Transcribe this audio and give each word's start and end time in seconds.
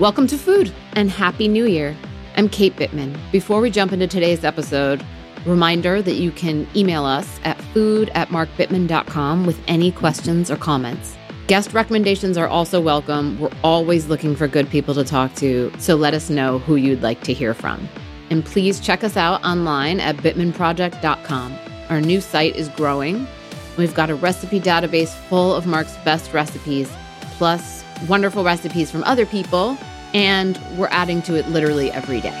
Welcome 0.00 0.26
to 0.26 0.36
Food 0.36 0.72
and 0.94 1.08
Happy 1.08 1.46
New 1.46 1.66
Year. 1.66 1.96
I'm 2.36 2.48
Kate 2.48 2.74
Bittman. 2.74 3.16
Before 3.30 3.60
we 3.60 3.70
jump 3.70 3.92
into 3.92 4.08
today's 4.08 4.42
episode, 4.42 5.06
reminder 5.46 6.02
that 6.02 6.14
you 6.14 6.32
can 6.32 6.66
email 6.74 7.04
us 7.04 7.38
at 7.44 7.60
food 7.72 8.10
at 8.16 8.28
markbittman.com 8.30 9.46
with 9.46 9.62
any 9.68 9.92
questions 9.92 10.50
or 10.50 10.56
comments. 10.56 11.16
Guest 11.46 11.72
recommendations 11.74 12.36
are 12.36 12.48
also 12.48 12.80
welcome. 12.80 13.38
We're 13.38 13.52
always 13.62 14.08
looking 14.08 14.34
for 14.34 14.48
good 14.48 14.68
people 14.68 14.94
to 14.94 15.04
talk 15.04 15.32
to, 15.36 15.72
so 15.78 15.94
let 15.94 16.12
us 16.12 16.28
know 16.28 16.58
who 16.58 16.74
you'd 16.74 17.02
like 17.02 17.22
to 17.22 17.32
hear 17.32 17.54
from. 17.54 17.88
And 18.30 18.44
please 18.44 18.80
check 18.80 19.04
us 19.04 19.16
out 19.16 19.44
online 19.44 20.00
at 20.00 20.16
bittmanproject.com. 20.16 21.56
Our 21.88 22.00
new 22.00 22.20
site 22.20 22.56
is 22.56 22.68
growing. 22.70 23.28
We've 23.76 23.94
got 23.94 24.10
a 24.10 24.16
recipe 24.16 24.58
database 24.58 25.14
full 25.28 25.54
of 25.54 25.68
Mark's 25.68 25.96
best 25.98 26.32
recipes, 26.32 26.90
plus 27.38 27.84
wonderful 28.08 28.44
recipes 28.44 28.90
from 28.90 29.04
other 29.04 29.26
people, 29.26 29.78
and 30.14 30.56
we're 30.78 30.88
adding 30.88 31.20
to 31.22 31.34
it 31.34 31.46
literally 31.48 31.92
every 31.92 32.20
day. 32.20 32.40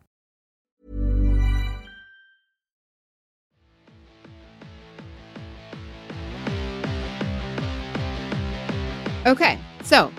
Okay, 9.23 9.59
so 9.83 10.11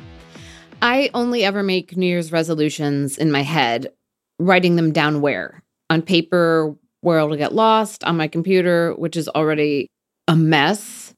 I 0.81 1.11
only 1.13 1.43
ever 1.43 1.65
make 1.65 1.97
New 1.97 2.07
Year's 2.07 2.31
resolutions 2.31 3.19
in 3.19 3.33
my 3.33 3.43
head, 3.43 3.93
writing 4.39 4.77
them 4.77 4.93
down 4.93 5.21
where? 5.21 5.65
On 5.91 6.03
paper, 6.03 6.77
where 7.01 7.19
it'll 7.19 7.37
get 7.37 7.53
lost, 7.53 8.05
on 8.05 8.17
my 8.17 8.29
computer, 8.29 8.95
which 8.95 9.17
is 9.17 9.29
already 9.29 9.89
a 10.29 10.37
mess. 10.37 11.15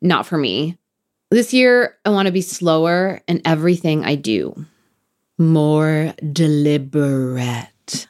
Not 0.00 0.26
for 0.26 0.38
me. 0.38 0.78
This 1.32 1.52
year, 1.52 1.96
I 2.04 2.10
want 2.10 2.26
to 2.26 2.32
be 2.32 2.40
slower 2.40 3.20
in 3.26 3.42
everything 3.44 4.04
I 4.04 4.14
do, 4.14 4.66
more 5.36 6.14
deliberate. 6.32 8.06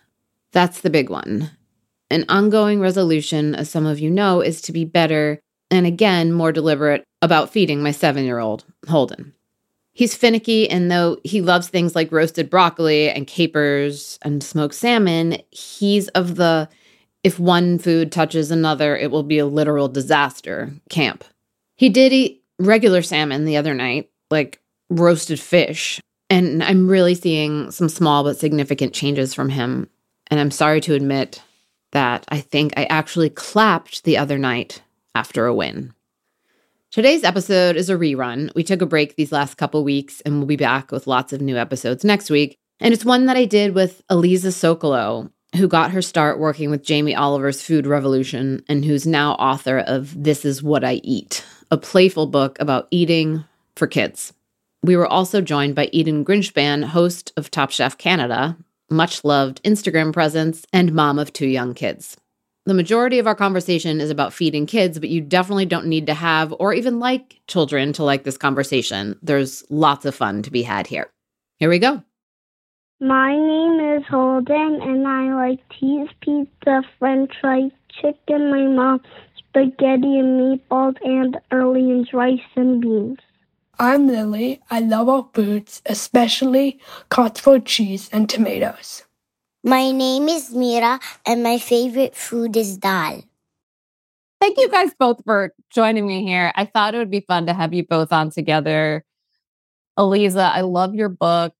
That's 0.52 0.82
the 0.82 0.90
big 0.90 1.08
one. 1.08 1.50
An 2.10 2.26
ongoing 2.28 2.78
resolution, 2.78 3.54
as 3.54 3.70
some 3.70 3.86
of 3.86 3.98
you 3.98 4.10
know, 4.10 4.42
is 4.42 4.60
to 4.62 4.72
be 4.72 4.84
better 4.84 5.40
and 5.70 5.86
again, 5.86 6.32
more 6.32 6.52
deliberate 6.52 7.04
about 7.22 7.50
feeding 7.50 7.82
my 7.82 7.90
seven 7.90 8.24
year 8.24 8.38
old, 8.38 8.64
Holden. 8.88 9.34
He's 9.92 10.14
finicky, 10.14 10.68
and 10.68 10.90
though 10.90 11.18
he 11.22 11.40
loves 11.40 11.68
things 11.68 11.94
like 11.94 12.10
roasted 12.10 12.50
broccoli 12.50 13.08
and 13.10 13.26
capers 13.26 14.18
and 14.22 14.42
smoked 14.42 14.74
salmon, 14.74 15.38
he's 15.50 16.08
of 16.08 16.34
the 16.34 16.68
if 17.22 17.38
one 17.38 17.78
food 17.78 18.12
touches 18.12 18.50
another, 18.50 18.96
it 18.96 19.10
will 19.10 19.22
be 19.22 19.38
a 19.38 19.46
literal 19.46 19.88
disaster 19.88 20.72
camp. 20.90 21.24
He 21.76 21.88
did 21.88 22.12
eat 22.12 22.44
regular 22.58 23.02
salmon 23.02 23.46
the 23.46 23.56
other 23.56 23.72
night, 23.72 24.10
like 24.30 24.60
roasted 24.90 25.40
fish, 25.40 26.00
and 26.28 26.62
I'm 26.62 26.88
really 26.88 27.14
seeing 27.14 27.70
some 27.70 27.88
small 27.88 28.24
but 28.24 28.36
significant 28.36 28.92
changes 28.92 29.32
from 29.32 29.48
him. 29.48 29.88
And 30.28 30.40
I'm 30.40 30.50
sorry 30.50 30.80
to 30.82 30.94
admit 30.94 31.42
that 31.92 32.24
I 32.28 32.40
think 32.40 32.74
I 32.76 32.84
actually 32.84 33.30
clapped 33.30 34.04
the 34.04 34.18
other 34.18 34.38
night 34.38 34.82
after 35.14 35.46
a 35.46 35.54
win. 35.54 35.92
Today's 36.90 37.24
episode 37.24 37.76
is 37.76 37.90
a 37.90 37.96
rerun. 37.96 38.54
We 38.54 38.62
took 38.62 38.80
a 38.80 38.86
break 38.86 39.16
these 39.16 39.32
last 39.32 39.56
couple 39.56 39.82
weeks 39.82 40.20
and 40.20 40.38
we'll 40.38 40.46
be 40.46 40.56
back 40.56 40.92
with 40.92 41.06
lots 41.06 41.32
of 41.32 41.40
new 41.40 41.56
episodes 41.56 42.04
next 42.04 42.30
week. 42.30 42.56
And 42.78 42.94
it's 42.94 43.04
one 43.04 43.26
that 43.26 43.36
I 43.36 43.46
did 43.46 43.74
with 43.74 44.02
Aliza 44.08 44.52
Sokolow, 44.52 45.30
who 45.56 45.66
got 45.66 45.90
her 45.90 46.02
start 46.02 46.38
working 46.38 46.70
with 46.70 46.84
Jamie 46.84 47.14
Oliver's 47.14 47.62
Food 47.62 47.86
Revolution 47.86 48.62
and 48.68 48.84
who's 48.84 49.06
now 49.06 49.32
author 49.32 49.80
of 49.80 50.22
This 50.22 50.44
Is 50.44 50.62
What 50.62 50.84
I 50.84 50.94
Eat, 51.02 51.44
a 51.70 51.76
playful 51.76 52.26
book 52.26 52.56
about 52.60 52.88
eating 52.90 53.44
for 53.74 53.86
kids. 53.86 54.32
We 54.82 54.96
were 54.96 55.06
also 55.06 55.40
joined 55.40 55.74
by 55.74 55.88
Eden 55.92 56.24
Grinshpan, 56.24 56.84
host 56.84 57.32
of 57.36 57.50
Top 57.50 57.70
Chef 57.70 57.96
Canada, 57.98 58.56
much 58.90 59.24
loved 59.24 59.62
Instagram 59.64 60.12
presence, 60.12 60.66
and 60.72 60.92
mom 60.92 61.18
of 61.18 61.32
two 61.32 61.46
young 61.48 61.74
kids. 61.74 62.16
The 62.66 62.74
majority 62.74 63.18
of 63.18 63.26
our 63.26 63.34
conversation 63.34 64.00
is 64.00 64.08
about 64.08 64.32
feeding 64.32 64.64
kids, 64.64 64.98
but 64.98 65.10
you 65.10 65.20
definitely 65.20 65.66
don't 65.66 65.86
need 65.86 66.06
to 66.06 66.14
have 66.14 66.54
or 66.58 66.72
even 66.72 66.98
like 66.98 67.38
children 67.46 67.92
to 67.94 68.04
like 68.04 68.24
this 68.24 68.38
conversation. 68.38 69.18
There's 69.22 69.62
lots 69.68 70.06
of 70.06 70.14
fun 70.14 70.42
to 70.42 70.50
be 70.50 70.62
had 70.62 70.86
here. 70.86 71.10
Here 71.58 71.68
we 71.68 71.78
go. 71.78 72.02
My 73.00 73.36
name 73.36 73.98
is 73.98 74.06
Holden, 74.08 74.80
and 74.80 75.06
I 75.06 75.34
like 75.34 75.60
cheese 75.78 76.08
pizza, 76.22 76.82
french 76.98 77.32
fries, 77.40 77.70
chicken, 78.00 78.50
my 78.50 78.62
mom, 78.62 79.00
spaghetti 79.36 80.18
and 80.18 80.40
meatballs, 80.40 80.96
and 81.04 81.36
Erlene's 81.52 82.14
rice 82.14 82.40
and 82.56 82.80
beans. 82.80 83.18
I'm 83.78 84.06
Lily. 84.06 84.62
I 84.70 84.80
love 84.80 85.08
all 85.08 85.30
foods, 85.34 85.82
especially 85.84 86.80
cottage 87.10 87.66
cheese 87.66 88.08
and 88.10 88.30
tomatoes. 88.30 89.02
My 89.66 89.92
name 89.92 90.28
is 90.28 90.50
Meera, 90.50 91.00
and 91.24 91.42
my 91.42 91.56
favorite 91.56 92.14
food 92.14 92.54
is 92.54 92.76
dal. 92.76 93.22
Thank 94.38 94.58
you 94.58 94.68
guys 94.68 94.92
both 94.98 95.22
for 95.24 95.54
joining 95.70 96.06
me 96.06 96.22
here. 96.22 96.52
I 96.54 96.66
thought 96.66 96.94
it 96.94 96.98
would 96.98 97.10
be 97.10 97.24
fun 97.26 97.46
to 97.46 97.54
have 97.54 97.72
you 97.72 97.82
both 97.86 98.12
on 98.12 98.28
together. 98.28 99.06
Aliza, 99.98 100.52
I 100.52 100.60
love 100.60 100.94
your 100.94 101.08
book. 101.08 101.54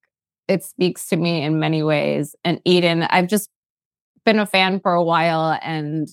It 0.49 0.63
speaks 0.63 1.07
to 1.09 1.17
me 1.17 1.45
in 1.45 1.59
many 1.59 1.83
ways. 1.83 2.37
And 2.45 2.61
Eden, 2.67 3.05
I've 3.05 3.27
just 3.27 3.49
been 4.27 4.39
a 4.39 4.45
fan 4.45 4.81
for 4.81 4.93
a 4.93 5.03
while 5.03 5.59
and 5.63 6.07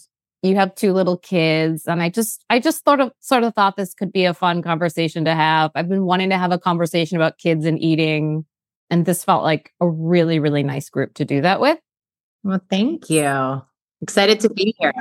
you 0.43 0.55
have 0.55 0.75
two 0.75 0.93
little 0.93 1.17
kids 1.17 1.87
and 1.87 2.01
I 2.01 2.07
just 2.07 2.45
I 2.49 2.59
just 2.59 2.85
sort 2.85 3.01
of 3.01 3.11
sort 3.19 3.43
of 3.43 3.53
thought 3.53 3.75
this 3.75 3.93
could 3.93 4.13
be 4.13 4.23
a 4.23 4.33
fun 4.33 4.61
conversation 4.61 5.25
to 5.25 5.35
have. 5.35 5.71
I've 5.75 5.89
been 5.89 6.05
wanting 6.05 6.29
to 6.29 6.37
have 6.37 6.53
a 6.53 6.57
conversation 6.57 7.17
about 7.17 7.37
kids 7.37 7.65
and 7.65 7.77
eating 7.81 8.45
and 8.91 9.05
this 9.05 9.23
felt 9.23 9.43
like 9.43 9.73
a 9.81 9.89
really 9.89 10.37
really 10.37 10.61
nice 10.61 10.89
group 10.89 11.15
to 11.15 11.25
do 11.25 11.41
that 11.41 11.59
with. 11.59 11.79
Well, 12.43 12.61
thank 12.69 13.09
you. 13.09 13.61
Excited 14.01 14.39
to 14.41 14.49
be 14.49 14.75
here. 14.79 14.93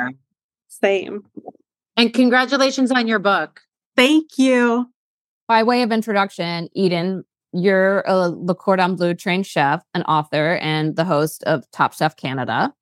Same. 0.69 1.25
And 1.97 2.15
congratulations 2.15 2.91
on 2.91 3.07
your 3.07 3.19
book. 3.19 3.61
Thank 3.97 4.39
you. 4.39 4.87
By 5.49 5.63
way 5.63 5.83
of 5.83 5.91
introduction, 5.91 6.69
Eden, 6.75 7.25
you're 7.53 8.05
a 8.07 8.29
Le 8.29 8.55
Cordon 8.55 8.95
Bleu 8.95 9.15
trained 9.15 9.47
chef, 9.47 9.83
an 9.95 10.03
author, 10.05 10.57
and 10.63 10.97
the 10.97 11.05
host 11.05 11.43
of 11.45 11.69
Top 11.73 11.93
Chef 11.93 12.17
Canada. 12.17 12.73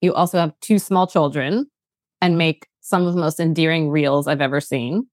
You 0.00 0.14
also 0.14 0.38
have 0.38 0.52
two 0.60 0.78
small 0.78 1.06
children 1.06 1.66
and 2.20 2.38
make 2.38 2.68
some 2.80 3.06
of 3.06 3.14
the 3.14 3.20
most 3.20 3.40
endearing 3.40 3.90
reels 3.90 4.28
I've 4.28 4.40
ever 4.40 4.60
seen. 4.60 5.06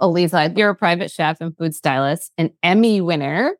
Aliza, 0.00 0.56
you're 0.56 0.70
a 0.70 0.74
private 0.74 1.10
chef 1.10 1.40
and 1.40 1.56
food 1.56 1.74
stylist, 1.74 2.32
an 2.38 2.50
Emmy 2.62 3.00
winner, 3.00 3.54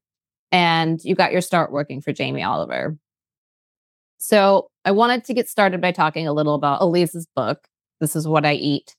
and 0.52 1.02
you 1.02 1.14
got 1.14 1.32
your 1.32 1.40
start 1.40 1.72
working 1.72 2.00
for 2.00 2.12
Jamie 2.12 2.42
Oliver. 2.42 2.96
So 4.18 4.70
I 4.84 4.90
wanted 4.90 5.24
to 5.24 5.34
get 5.34 5.48
started 5.48 5.80
by 5.80 5.92
talking 5.92 6.26
a 6.26 6.32
little 6.32 6.54
about 6.54 6.80
Aliza's 6.80 7.26
book, 7.34 7.68
This 8.00 8.14
is 8.14 8.28
What 8.28 8.44
I 8.44 8.54
Eat, 8.54 8.94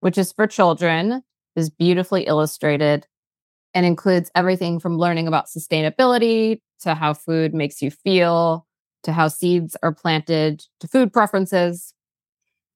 which 0.00 0.16
is 0.16 0.32
for 0.32 0.46
children, 0.46 1.22
is 1.54 1.70
beautifully 1.70 2.22
illustrated, 2.22 3.06
and 3.74 3.84
includes 3.84 4.30
everything 4.34 4.80
from 4.80 4.98
learning 4.98 5.28
about 5.28 5.46
sustainability 5.46 6.60
to 6.80 6.94
how 6.94 7.12
food 7.12 7.52
makes 7.52 7.82
you 7.82 7.90
feel 7.90 8.66
to 9.02 9.12
how 9.12 9.28
seeds 9.28 9.76
are 9.82 9.92
planted 9.92 10.64
to 10.80 10.88
food 10.88 11.12
preferences. 11.12 11.94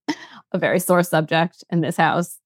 a 0.52 0.58
very 0.58 0.80
sore 0.80 1.02
subject 1.02 1.64
in 1.70 1.80
this 1.80 1.96
house. 1.96 2.38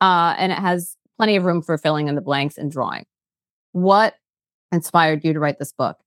Uh, 0.00 0.34
and 0.38 0.52
it 0.52 0.58
has 0.58 0.96
plenty 1.16 1.36
of 1.36 1.44
room 1.44 1.62
for 1.62 1.78
filling 1.78 2.08
in 2.08 2.14
the 2.14 2.20
blanks 2.20 2.58
and 2.58 2.70
drawing. 2.70 3.04
What 3.72 4.14
inspired 4.72 5.24
you 5.24 5.32
to 5.32 5.40
write 5.40 5.58
this 5.58 5.72
book? 5.72 5.98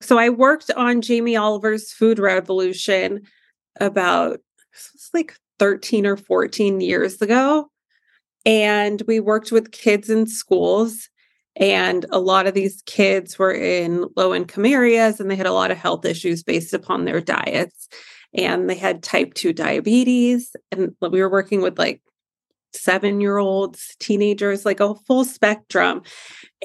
So 0.00 0.18
I 0.18 0.30
worked 0.30 0.70
on 0.72 1.00
Jamie 1.00 1.36
Oliver's 1.36 1.92
Food 1.92 2.18
Revolution 2.18 3.22
about 3.80 4.40
like 5.14 5.36
13 5.58 6.06
or 6.06 6.16
14 6.16 6.80
years 6.80 7.22
ago. 7.22 7.70
And 8.44 9.02
we 9.06 9.20
worked 9.20 9.52
with 9.52 9.70
kids 9.70 10.10
in 10.10 10.26
schools. 10.26 11.08
And 11.54 12.06
a 12.10 12.18
lot 12.18 12.46
of 12.46 12.54
these 12.54 12.82
kids 12.86 13.38
were 13.38 13.52
in 13.52 14.06
low 14.16 14.34
income 14.34 14.66
areas 14.66 15.20
and 15.20 15.30
they 15.30 15.36
had 15.36 15.46
a 15.46 15.52
lot 15.52 15.70
of 15.70 15.76
health 15.76 16.04
issues 16.04 16.42
based 16.42 16.72
upon 16.74 17.04
their 17.04 17.20
diets. 17.20 17.88
And 18.34 18.68
they 18.68 18.74
had 18.74 19.02
type 19.02 19.34
2 19.34 19.52
diabetes. 19.52 20.56
And 20.72 20.96
we 21.00 21.20
were 21.20 21.30
working 21.30 21.60
with 21.60 21.78
like 21.78 22.00
seven 22.74 23.20
year 23.20 23.38
olds, 23.38 23.94
teenagers, 24.00 24.64
like 24.64 24.80
a 24.80 24.94
full 24.94 25.24
spectrum. 25.24 26.02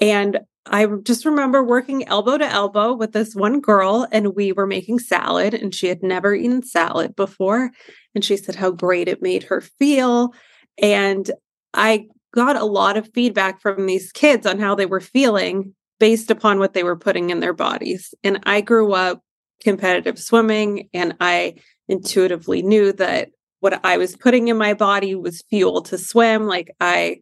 And 0.01 0.39
I 0.69 0.85
just 1.03 1.25
remember 1.25 1.63
working 1.63 2.07
elbow 2.07 2.37
to 2.37 2.45
elbow 2.45 2.93
with 2.93 3.13
this 3.13 3.35
one 3.35 3.59
girl, 3.59 4.07
and 4.11 4.35
we 4.35 4.51
were 4.51 4.67
making 4.67 4.99
salad, 4.99 5.53
and 5.53 5.73
she 5.73 5.87
had 5.87 6.03
never 6.03 6.33
eaten 6.33 6.63
salad 6.63 7.15
before. 7.15 7.71
And 8.15 8.23
she 8.23 8.37
said 8.37 8.55
how 8.55 8.71
great 8.71 9.07
it 9.07 9.21
made 9.21 9.43
her 9.43 9.61
feel. 9.61 10.33
And 10.81 11.29
I 11.73 12.07
got 12.33 12.55
a 12.55 12.65
lot 12.65 12.97
of 12.97 13.11
feedback 13.13 13.61
from 13.61 13.85
these 13.85 14.11
kids 14.11 14.45
on 14.45 14.59
how 14.59 14.75
they 14.75 14.85
were 14.85 14.99
feeling 14.99 15.73
based 15.99 16.29
upon 16.29 16.59
what 16.59 16.73
they 16.73 16.83
were 16.83 16.97
putting 16.97 17.29
in 17.29 17.39
their 17.39 17.53
bodies. 17.53 18.13
And 18.23 18.39
I 18.43 18.61
grew 18.61 18.93
up 18.93 19.21
competitive 19.63 20.19
swimming, 20.19 20.89
and 20.93 21.15
I 21.19 21.55
intuitively 21.87 22.61
knew 22.61 22.93
that 22.93 23.29
what 23.59 23.83
I 23.83 23.97
was 23.97 24.15
putting 24.15 24.49
in 24.49 24.57
my 24.57 24.73
body 24.73 25.15
was 25.15 25.43
fuel 25.49 25.81
to 25.83 25.97
swim. 25.97 26.45
Like 26.45 26.75
I 26.79 27.21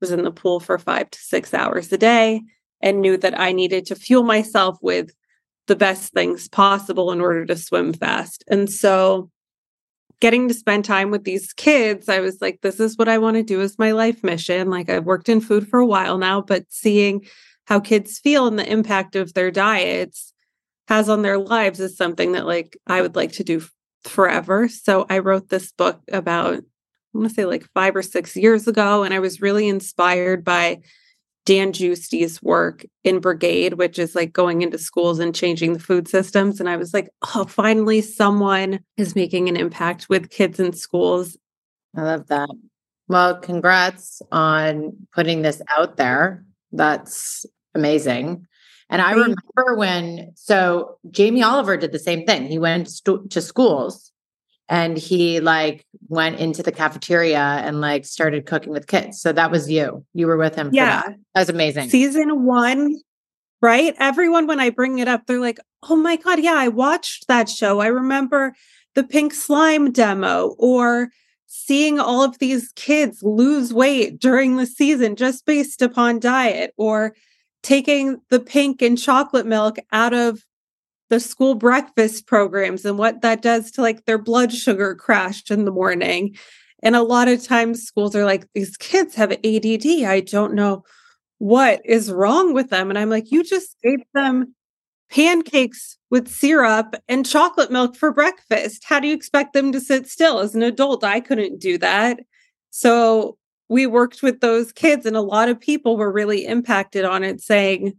was 0.00 0.10
in 0.10 0.22
the 0.22 0.30
pool 0.30 0.60
for 0.60 0.78
five 0.78 1.10
to 1.10 1.18
six 1.18 1.52
hours 1.52 1.92
a 1.92 1.98
day 1.98 2.42
and 2.84 3.00
knew 3.00 3.16
that 3.16 3.40
I 3.40 3.50
needed 3.52 3.86
to 3.86 3.96
fuel 3.96 4.22
myself 4.22 4.76
with 4.82 5.10
the 5.66 5.74
best 5.74 6.12
things 6.12 6.48
possible 6.50 7.10
in 7.10 7.20
order 7.22 7.46
to 7.46 7.56
swim 7.56 7.94
fast. 7.94 8.44
And 8.46 8.70
so 8.70 9.30
getting 10.20 10.48
to 10.48 10.54
spend 10.54 10.84
time 10.84 11.10
with 11.10 11.24
these 11.24 11.54
kids, 11.54 12.10
I 12.10 12.20
was 12.20 12.42
like, 12.42 12.60
this 12.60 12.78
is 12.78 12.98
what 12.98 13.08
I 13.08 13.16
want 13.16 13.38
to 13.38 13.42
do 13.42 13.62
as 13.62 13.78
my 13.78 13.92
life 13.92 14.22
mission. 14.22 14.68
Like 14.68 14.90
I've 14.90 15.06
worked 15.06 15.30
in 15.30 15.40
food 15.40 15.66
for 15.66 15.80
a 15.80 15.86
while 15.86 16.18
now, 16.18 16.42
but 16.42 16.66
seeing 16.68 17.24
how 17.64 17.80
kids 17.80 18.18
feel 18.18 18.46
and 18.46 18.58
the 18.58 18.70
impact 18.70 19.16
of 19.16 19.32
their 19.32 19.50
diets 19.50 20.34
has 20.86 21.08
on 21.08 21.22
their 21.22 21.38
lives 21.38 21.80
is 21.80 21.96
something 21.96 22.32
that 22.32 22.44
like 22.44 22.76
I 22.86 23.00
would 23.00 23.16
like 23.16 23.32
to 23.32 23.44
do 23.44 23.62
forever. 24.04 24.68
So 24.68 25.06
I 25.08 25.20
wrote 25.20 25.48
this 25.48 25.72
book 25.72 26.02
about, 26.12 26.56
I 26.56 27.18
want 27.18 27.30
to 27.30 27.34
say 27.34 27.46
like 27.46 27.66
five 27.72 27.96
or 27.96 28.02
six 28.02 28.36
years 28.36 28.68
ago. 28.68 29.04
And 29.04 29.14
I 29.14 29.20
was 29.20 29.40
really 29.40 29.68
inspired 29.68 30.44
by 30.44 30.82
Dan 31.46 31.72
Giusti's 31.72 32.42
work 32.42 32.86
in 33.02 33.20
Brigaid, 33.20 33.74
which 33.74 33.98
is 33.98 34.14
like 34.14 34.32
going 34.32 34.62
into 34.62 34.78
schools 34.78 35.18
and 35.18 35.34
changing 35.34 35.74
the 35.74 35.78
food 35.78 36.08
systems. 36.08 36.58
And 36.58 36.68
I 36.68 36.76
was 36.76 36.94
like, 36.94 37.10
oh, 37.34 37.44
finally, 37.44 38.00
someone 38.00 38.80
is 38.96 39.14
making 39.14 39.48
an 39.48 39.56
impact 39.56 40.08
with 40.08 40.30
kids 40.30 40.58
in 40.58 40.72
schools. 40.72 41.36
I 41.96 42.02
love 42.02 42.28
that. 42.28 42.48
Well, 43.08 43.38
congrats 43.38 44.22
on 44.32 44.96
putting 45.12 45.42
this 45.42 45.60
out 45.76 45.98
there. 45.98 46.44
That's 46.72 47.44
amazing. 47.74 48.46
And 48.88 49.02
I 49.02 49.12
remember 49.12 49.76
when, 49.76 50.32
so 50.36 50.98
Jamie 51.10 51.42
Oliver 51.42 51.76
did 51.76 51.92
the 51.92 51.98
same 51.98 52.24
thing. 52.24 52.46
He 52.46 52.58
went 52.58 52.88
to 53.04 53.40
schools 53.40 54.12
and 54.68 54.96
he 54.96 55.40
like 55.40 55.84
went 56.08 56.38
into 56.38 56.62
the 56.62 56.72
cafeteria 56.72 57.38
and 57.38 57.80
like 57.80 58.04
started 58.04 58.46
cooking 58.46 58.72
with 58.72 58.86
kids. 58.86 59.20
So 59.20 59.32
that 59.32 59.50
was 59.50 59.70
you. 59.70 60.04
You 60.14 60.26
were 60.26 60.36
with 60.36 60.54
him. 60.54 60.70
Yeah. 60.72 61.02
That. 61.02 61.16
that 61.34 61.40
was 61.40 61.48
amazing. 61.48 61.90
Season 61.90 62.44
one, 62.44 62.96
right? 63.60 63.94
Everyone, 63.98 64.46
when 64.46 64.60
I 64.60 64.70
bring 64.70 64.98
it 64.98 65.08
up, 65.08 65.26
they're 65.26 65.40
like, 65.40 65.60
oh 65.88 65.96
my 65.96 66.16
God, 66.16 66.40
yeah, 66.40 66.54
I 66.54 66.68
watched 66.68 67.28
that 67.28 67.48
show. 67.48 67.80
I 67.80 67.88
remember 67.88 68.54
the 68.94 69.04
pink 69.04 69.34
slime 69.34 69.92
demo 69.92 70.54
or 70.58 71.10
seeing 71.46 72.00
all 72.00 72.22
of 72.22 72.38
these 72.38 72.72
kids 72.74 73.22
lose 73.22 73.72
weight 73.72 74.18
during 74.18 74.56
the 74.56 74.66
season 74.66 75.14
just 75.14 75.44
based 75.46 75.82
upon 75.82 76.20
diet 76.20 76.72
or 76.76 77.14
taking 77.62 78.20
the 78.30 78.40
pink 78.40 78.82
and 78.82 78.98
chocolate 78.98 79.46
milk 79.46 79.76
out 79.92 80.12
of 80.12 80.44
the 81.10 81.20
school 81.20 81.54
breakfast 81.54 82.26
programs 82.26 82.84
and 82.84 82.98
what 82.98 83.22
that 83.22 83.42
does 83.42 83.70
to 83.72 83.82
like 83.82 84.04
their 84.04 84.18
blood 84.18 84.52
sugar 84.52 84.94
crash 84.94 85.50
in 85.50 85.64
the 85.64 85.70
morning. 85.70 86.36
And 86.82 86.96
a 86.96 87.02
lot 87.02 87.28
of 87.28 87.42
times 87.42 87.82
schools 87.82 88.14
are 88.14 88.24
like, 88.24 88.46
these 88.54 88.76
kids 88.76 89.14
have 89.14 89.32
ADD. 89.32 89.86
I 90.04 90.20
don't 90.20 90.54
know 90.54 90.84
what 91.38 91.80
is 91.84 92.12
wrong 92.12 92.54
with 92.54 92.70
them. 92.70 92.90
And 92.90 92.98
I'm 92.98 93.10
like, 93.10 93.30
you 93.30 93.42
just 93.42 93.76
gave 93.82 94.00
them 94.14 94.54
pancakes 95.10 95.96
with 96.10 96.28
syrup 96.28 96.96
and 97.08 97.26
chocolate 97.26 97.70
milk 97.70 97.96
for 97.96 98.12
breakfast. 98.12 98.84
How 98.84 99.00
do 99.00 99.08
you 99.08 99.14
expect 99.14 99.52
them 99.52 99.72
to 99.72 99.80
sit 99.80 100.08
still? 100.08 100.40
As 100.40 100.54
an 100.54 100.62
adult, 100.62 101.04
I 101.04 101.20
couldn't 101.20 101.60
do 101.60 101.78
that. 101.78 102.20
So 102.70 103.36
we 103.68 103.86
worked 103.86 104.22
with 104.22 104.40
those 104.40 104.72
kids, 104.72 105.06
and 105.06 105.16
a 105.16 105.22
lot 105.22 105.48
of 105.48 105.60
people 105.60 105.96
were 105.96 106.12
really 106.12 106.44
impacted 106.44 107.04
on 107.04 107.24
it, 107.24 107.40
saying, 107.40 107.94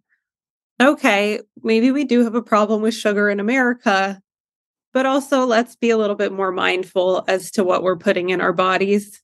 okay, 0.82 1.40
maybe 1.64 1.92
we 1.92 2.04
do 2.04 2.24
have 2.24 2.36
a 2.36 2.42
problem 2.42 2.82
with 2.82 2.94
sugar 2.94 3.30
in 3.30 3.40
America, 3.40 4.22
but 4.94 5.06
also 5.06 5.46
let's 5.46 5.76
be 5.76 5.90
a 5.90 5.98
little 5.98 6.16
bit 6.16 6.32
more 6.32 6.52
mindful 6.52 7.24
as 7.28 7.52
to 7.52 7.64
what 7.64 7.84
we're 7.84 7.98
putting 7.98 8.30
in 8.30 8.42
our 8.42 8.54
bodies. 8.54 9.22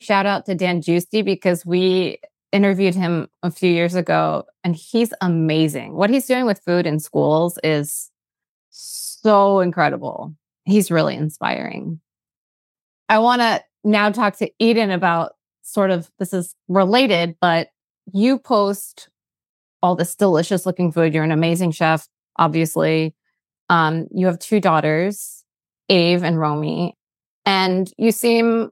Shout 0.00 0.26
out 0.26 0.46
to 0.46 0.54
Dan 0.54 0.80
Giusti 0.80 1.24
because 1.24 1.66
we 1.66 2.18
interviewed 2.52 2.94
him 2.94 3.28
a 3.42 3.50
few 3.50 3.70
years 3.70 3.94
ago 3.94 4.44
and 4.64 4.74
he's 4.74 5.12
amazing. 5.20 5.94
What 5.94 6.10
he's 6.10 6.26
doing 6.26 6.46
with 6.46 6.62
food 6.64 6.86
in 6.86 6.98
schools 6.98 7.58
is 7.62 8.10
so 8.70 9.60
incredible. 9.60 10.34
He's 10.64 10.90
really 10.90 11.14
inspiring. 11.14 12.00
I 13.08 13.18
want 13.18 13.42
to 13.42 13.62
now 13.84 14.10
talk 14.10 14.36
to 14.38 14.50
Eden 14.58 14.90
about 14.90 15.32
sort 15.62 15.90
of 15.90 16.10
this 16.18 16.32
is 16.32 16.54
related, 16.68 17.36
but 17.40 17.68
you 18.12 18.38
post 18.38 19.09
all 19.82 19.96
this 19.96 20.14
delicious 20.14 20.66
looking 20.66 20.92
food. 20.92 21.14
You're 21.14 21.24
an 21.24 21.32
amazing 21.32 21.72
chef, 21.72 22.06
obviously. 22.36 23.14
Um, 23.68 24.08
you 24.14 24.26
have 24.26 24.38
two 24.38 24.60
daughters, 24.60 25.44
Ayv 25.90 26.22
and 26.22 26.38
Romy, 26.38 26.96
and 27.46 27.90
you 27.96 28.12
seem 28.12 28.70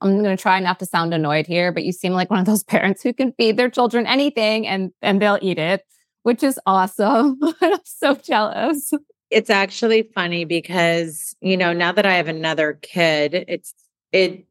I'm 0.00 0.22
going 0.22 0.36
to 0.36 0.40
try 0.40 0.60
not 0.60 0.78
to 0.78 0.86
sound 0.86 1.12
annoyed 1.12 1.46
here, 1.46 1.72
but 1.72 1.84
you 1.84 1.92
seem 1.92 2.12
like 2.12 2.30
one 2.30 2.40
of 2.40 2.46
those 2.46 2.64
parents 2.64 3.02
who 3.02 3.12
can 3.12 3.32
feed 3.32 3.56
their 3.56 3.70
children 3.70 4.06
anything 4.06 4.66
and 4.66 4.92
and 5.02 5.20
they'll 5.20 5.38
eat 5.42 5.58
it, 5.58 5.84
which 6.22 6.42
is 6.42 6.58
awesome. 6.66 7.38
I'm 7.60 7.80
so 7.84 8.14
jealous. 8.14 8.92
It's 9.30 9.50
actually 9.50 10.04
funny 10.14 10.44
because, 10.46 11.36
you 11.40 11.56
know, 11.56 11.72
now 11.72 11.92
that 11.92 12.06
I 12.06 12.14
have 12.14 12.28
another 12.28 12.78
kid, 12.80 13.44
it's 13.46 13.74
it 14.12 14.46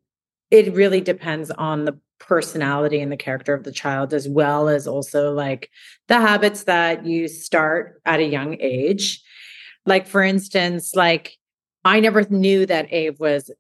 it 0.52 0.74
really 0.74 1.02
depends 1.02 1.52
on 1.52 1.86
the 1.86 1.98
personality 2.20 3.00
and 3.00 3.12
the 3.12 3.18
character 3.18 3.54
of 3.54 3.64
the 3.64 3.72
child 3.72 4.14
as 4.14 4.28
well 4.28 4.70
as 4.70 4.88
also 4.88 5.32
like 5.32 5.70
the 6.08 6.20
habits 6.20 6.64
that 6.64 7.06
you 7.06 7.28
start 7.28 8.02
at 8.06 8.20
a 8.20 8.26
young 8.26 8.58
age. 8.60 9.22
Like 9.86 10.08
for 10.08 10.24
instance 10.24 10.96
like 10.96 11.38
i 11.86 12.00
never 12.00 12.24
knew 12.30 12.66
that 12.66 12.90
Ayv 12.90 13.20
was 13.20 13.52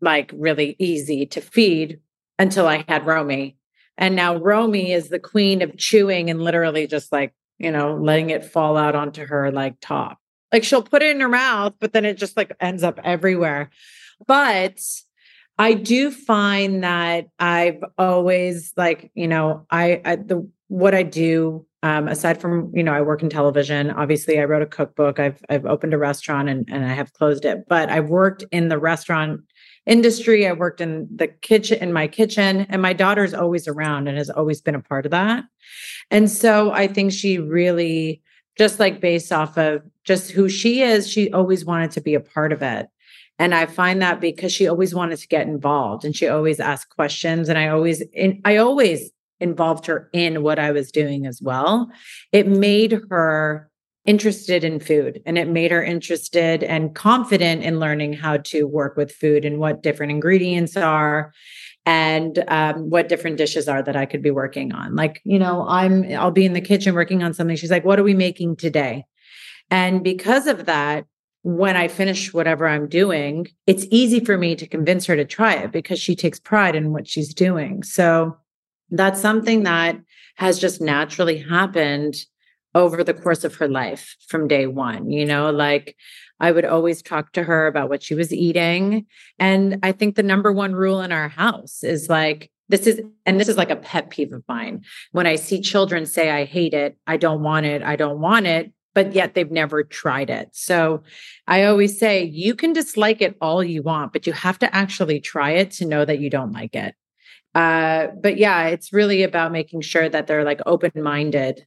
like 0.00 0.30
really 0.34 0.76
easy 0.78 1.26
to 1.26 1.40
feed 1.40 2.00
until 2.38 2.66
i 2.66 2.84
had 2.88 3.06
romy. 3.06 3.56
And 3.98 4.16
now 4.16 4.36
romy 4.36 4.92
is 4.92 5.08
the 5.08 5.18
queen 5.18 5.62
of 5.62 5.76
chewing 5.76 6.30
and 6.30 6.42
literally 6.42 6.86
just 6.86 7.10
like 7.10 7.34
you 7.58 7.70
know 7.70 7.96
letting 7.96 8.30
it 8.30 8.44
fall 8.44 8.76
out 8.76 8.94
onto 8.94 9.26
her 9.26 9.50
like 9.50 9.74
top. 9.80 10.18
Like 10.52 10.62
she'll 10.62 10.82
put 10.82 11.02
it 11.02 11.14
in 11.14 11.20
her 11.20 11.28
mouth 11.28 11.74
but 11.80 11.92
then 11.92 12.04
it 12.04 12.16
just 12.16 12.36
like 12.36 12.52
ends 12.60 12.84
up 12.84 13.00
everywhere. 13.02 13.70
But 14.26 14.80
I 15.58 15.74
do 15.74 16.10
find 16.10 16.82
that 16.82 17.26
I've 17.38 17.82
always 17.96 18.72
like, 18.76 19.10
you 19.14 19.28
know, 19.28 19.66
I, 19.70 20.00
I 20.04 20.16
the 20.16 20.48
what 20.68 20.94
I 20.94 21.02
do 21.02 21.66
um, 21.84 22.08
aside 22.08 22.40
from 22.40 22.72
you 22.74 22.82
know 22.82 22.92
I 22.92 23.02
work 23.02 23.22
in 23.22 23.28
television. 23.28 23.90
Obviously, 23.90 24.40
I 24.40 24.44
wrote 24.44 24.62
a 24.62 24.66
cookbook. 24.66 25.20
I've 25.20 25.44
I've 25.50 25.66
opened 25.66 25.92
a 25.92 25.98
restaurant 25.98 26.48
and 26.48 26.66
and 26.72 26.84
I 26.84 26.94
have 26.94 27.12
closed 27.12 27.44
it. 27.44 27.68
But 27.68 27.90
I've 27.90 28.08
worked 28.08 28.42
in 28.50 28.68
the 28.68 28.78
restaurant 28.78 29.42
industry. 29.86 30.46
I 30.46 30.52
worked 30.52 30.80
in 30.80 31.06
the 31.14 31.28
kitchen, 31.28 31.78
in 31.78 31.92
my 31.92 32.08
kitchen, 32.08 32.66
and 32.70 32.80
my 32.80 32.94
daughter's 32.94 33.34
always 33.34 33.68
around 33.68 34.08
and 34.08 34.16
has 34.16 34.30
always 34.30 34.62
been 34.62 34.74
a 34.74 34.80
part 34.80 35.04
of 35.04 35.10
that. 35.10 35.44
And 36.10 36.30
so 36.30 36.72
I 36.72 36.86
think 36.86 37.12
she 37.12 37.38
really, 37.38 38.22
just 38.56 38.80
like 38.80 39.02
based 39.02 39.30
off 39.30 39.58
of 39.58 39.82
just 40.04 40.30
who 40.30 40.48
she 40.48 40.80
is, 40.80 41.06
she 41.06 41.30
always 41.32 41.66
wanted 41.66 41.90
to 41.92 42.00
be 42.00 42.14
a 42.14 42.20
part 42.20 42.52
of 42.52 42.62
it. 42.62 42.86
And 43.38 43.54
I 43.54 43.66
find 43.66 44.00
that 44.00 44.20
because 44.20 44.52
she 44.52 44.68
always 44.68 44.94
wanted 44.94 45.18
to 45.18 45.28
get 45.28 45.46
involved 45.46 46.04
and 46.04 46.14
she 46.14 46.28
always 46.28 46.60
asked 46.60 46.94
questions. 46.94 47.48
And 47.48 47.58
I 47.58 47.68
always, 47.68 48.02
I 48.44 48.56
always 48.56 49.10
involved 49.40 49.86
her 49.86 50.08
in 50.12 50.42
what 50.42 50.58
I 50.58 50.70
was 50.70 50.92
doing 50.92 51.26
as 51.26 51.40
well. 51.42 51.90
It 52.32 52.46
made 52.46 53.00
her 53.10 53.68
interested 54.04 54.64
in 54.64 54.78
food 54.78 55.20
and 55.26 55.38
it 55.38 55.48
made 55.48 55.70
her 55.70 55.82
interested 55.82 56.62
and 56.62 56.94
confident 56.94 57.62
in 57.62 57.80
learning 57.80 58.12
how 58.12 58.36
to 58.36 58.64
work 58.64 58.96
with 58.96 59.10
food 59.10 59.44
and 59.44 59.58
what 59.58 59.82
different 59.82 60.12
ingredients 60.12 60.76
are 60.76 61.32
and 61.86 62.44
um, 62.48 62.90
what 62.90 63.08
different 63.08 63.36
dishes 63.36 63.68
are 63.68 63.82
that 63.82 63.96
I 63.96 64.06
could 64.06 64.22
be 64.22 64.30
working 64.30 64.72
on. 64.72 64.94
Like, 64.94 65.20
you 65.24 65.38
know, 65.38 65.66
I'm, 65.68 66.04
I'll 66.12 66.30
be 66.30 66.46
in 66.46 66.52
the 66.52 66.60
kitchen 66.60 66.94
working 66.94 67.22
on 67.22 67.34
something. 67.34 67.56
She's 67.56 67.70
like, 67.70 67.84
what 67.84 67.98
are 67.98 68.04
we 68.04 68.14
making 68.14 68.56
today? 68.56 69.04
And 69.70 70.04
because 70.04 70.46
of 70.46 70.66
that, 70.66 71.06
when 71.44 71.76
I 71.76 71.88
finish 71.88 72.32
whatever 72.32 72.66
I'm 72.66 72.88
doing, 72.88 73.48
it's 73.66 73.86
easy 73.90 74.18
for 74.18 74.38
me 74.38 74.56
to 74.56 74.66
convince 74.66 75.04
her 75.04 75.14
to 75.14 75.26
try 75.26 75.52
it 75.52 75.72
because 75.72 76.00
she 76.00 76.16
takes 76.16 76.40
pride 76.40 76.74
in 76.74 76.90
what 76.90 77.06
she's 77.06 77.34
doing. 77.34 77.82
So 77.82 78.38
that's 78.90 79.20
something 79.20 79.64
that 79.64 80.00
has 80.36 80.58
just 80.58 80.80
naturally 80.80 81.36
happened 81.36 82.16
over 82.74 83.04
the 83.04 83.12
course 83.12 83.44
of 83.44 83.56
her 83.56 83.68
life 83.68 84.16
from 84.26 84.48
day 84.48 84.66
one. 84.66 85.10
You 85.10 85.26
know, 85.26 85.50
like 85.50 85.94
I 86.40 86.50
would 86.50 86.64
always 86.64 87.02
talk 87.02 87.32
to 87.32 87.42
her 87.42 87.66
about 87.66 87.90
what 87.90 88.02
she 88.02 88.14
was 88.14 88.32
eating. 88.32 89.04
And 89.38 89.80
I 89.82 89.92
think 89.92 90.16
the 90.16 90.22
number 90.22 90.50
one 90.50 90.74
rule 90.74 91.02
in 91.02 91.12
our 91.12 91.28
house 91.28 91.84
is 91.84 92.08
like, 92.08 92.50
this 92.70 92.86
is, 92.86 93.02
and 93.26 93.38
this 93.38 93.48
is 93.48 93.58
like 93.58 93.70
a 93.70 93.76
pet 93.76 94.08
peeve 94.08 94.32
of 94.32 94.42
mine. 94.48 94.82
When 95.12 95.26
I 95.26 95.36
see 95.36 95.60
children 95.60 96.06
say, 96.06 96.30
I 96.30 96.46
hate 96.46 96.72
it, 96.72 96.96
I 97.06 97.18
don't 97.18 97.42
want 97.42 97.66
it, 97.66 97.82
I 97.82 97.96
don't 97.96 98.20
want 98.20 98.46
it, 98.46 98.72
but 98.94 99.12
yet 99.12 99.34
they've 99.34 99.50
never 99.50 99.82
tried 99.82 100.30
it. 100.30 100.48
So 100.52 101.02
I 101.46 101.64
always 101.64 101.98
say, 101.98 102.24
you 102.24 102.54
can 102.54 102.72
dislike 102.72 103.20
it 103.20 103.36
all 103.40 103.62
you 103.62 103.82
want, 103.82 104.12
but 104.12 104.26
you 104.26 104.32
have 104.32 104.58
to 104.60 104.74
actually 104.74 105.20
try 105.20 105.50
it 105.50 105.70
to 105.72 105.84
know 105.84 106.04
that 106.04 106.20
you 106.20 106.30
don't 106.30 106.52
like 106.52 106.74
it. 106.74 106.94
Uh, 107.54 108.08
but 108.20 108.36
yeah, 108.36 108.66
it's 108.68 108.92
really 108.92 109.22
about 109.22 109.52
making 109.52 109.80
sure 109.80 110.08
that 110.08 110.26
they're 110.26 110.44
like 110.44 110.60
open 110.66 110.90
minded 110.96 111.64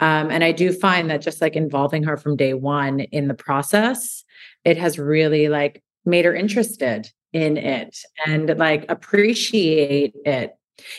um, 0.00 0.30
and 0.30 0.44
I 0.44 0.52
do 0.52 0.72
find 0.72 1.10
that 1.10 1.22
just 1.22 1.40
like 1.40 1.56
involving 1.56 2.04
her 2.04 2.16
from 2.16 2.36
day 2.36 2.54
one 2.54 3.00
in 3.00 3.28
the 3.28 3.34
process, 3.34 4.24
it 4.64 4.78
has 4.78 4.98
really 4.98 5.48
like 5.48 5.82
made 6.04 6.24
her 6.24 6.34
interested 6.34 7.10
in 7.32 7.56
it 7.56 7.98
and 8.24 8.56
like 8.58 8.86
appreciate 8.88 10.14
it. 10.24 10.54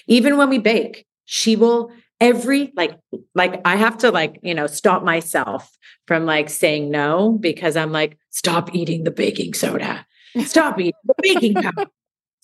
Even 0.07 0.37
when 0.37 0.49
we 0.49 0.57
bake, 0.57 1.05
she 1.25 1.55
will 1.55 1.91
every 2.21 2.71
like 2.75 2.97
like 3.35 3.61
I 3.65 3.75
have 3.75 3.97
to 3.99 4.11
like, 4.11 4.39
you 4.43 4.53
know, 4.53 4.67
stop 4.67 5.03
myself 5.03 5.77
from 6.07 6.25
like 6.25 6.49
saying 6.49 6.91
no 6.91 7.37
because 7.39 7.75
I'm 7.77 7.91
like, 7.91 8.17
stop 8.29 8.73
eating 8.75 9.03
the 9.03 9.11
baking 9.11 9.53
soda. 9.53 10.05
Stop 10.45 10.79
eating 10.79 10.93
the 11.05 11.15
baking 11.21 11.53
powder. 11.55 11.89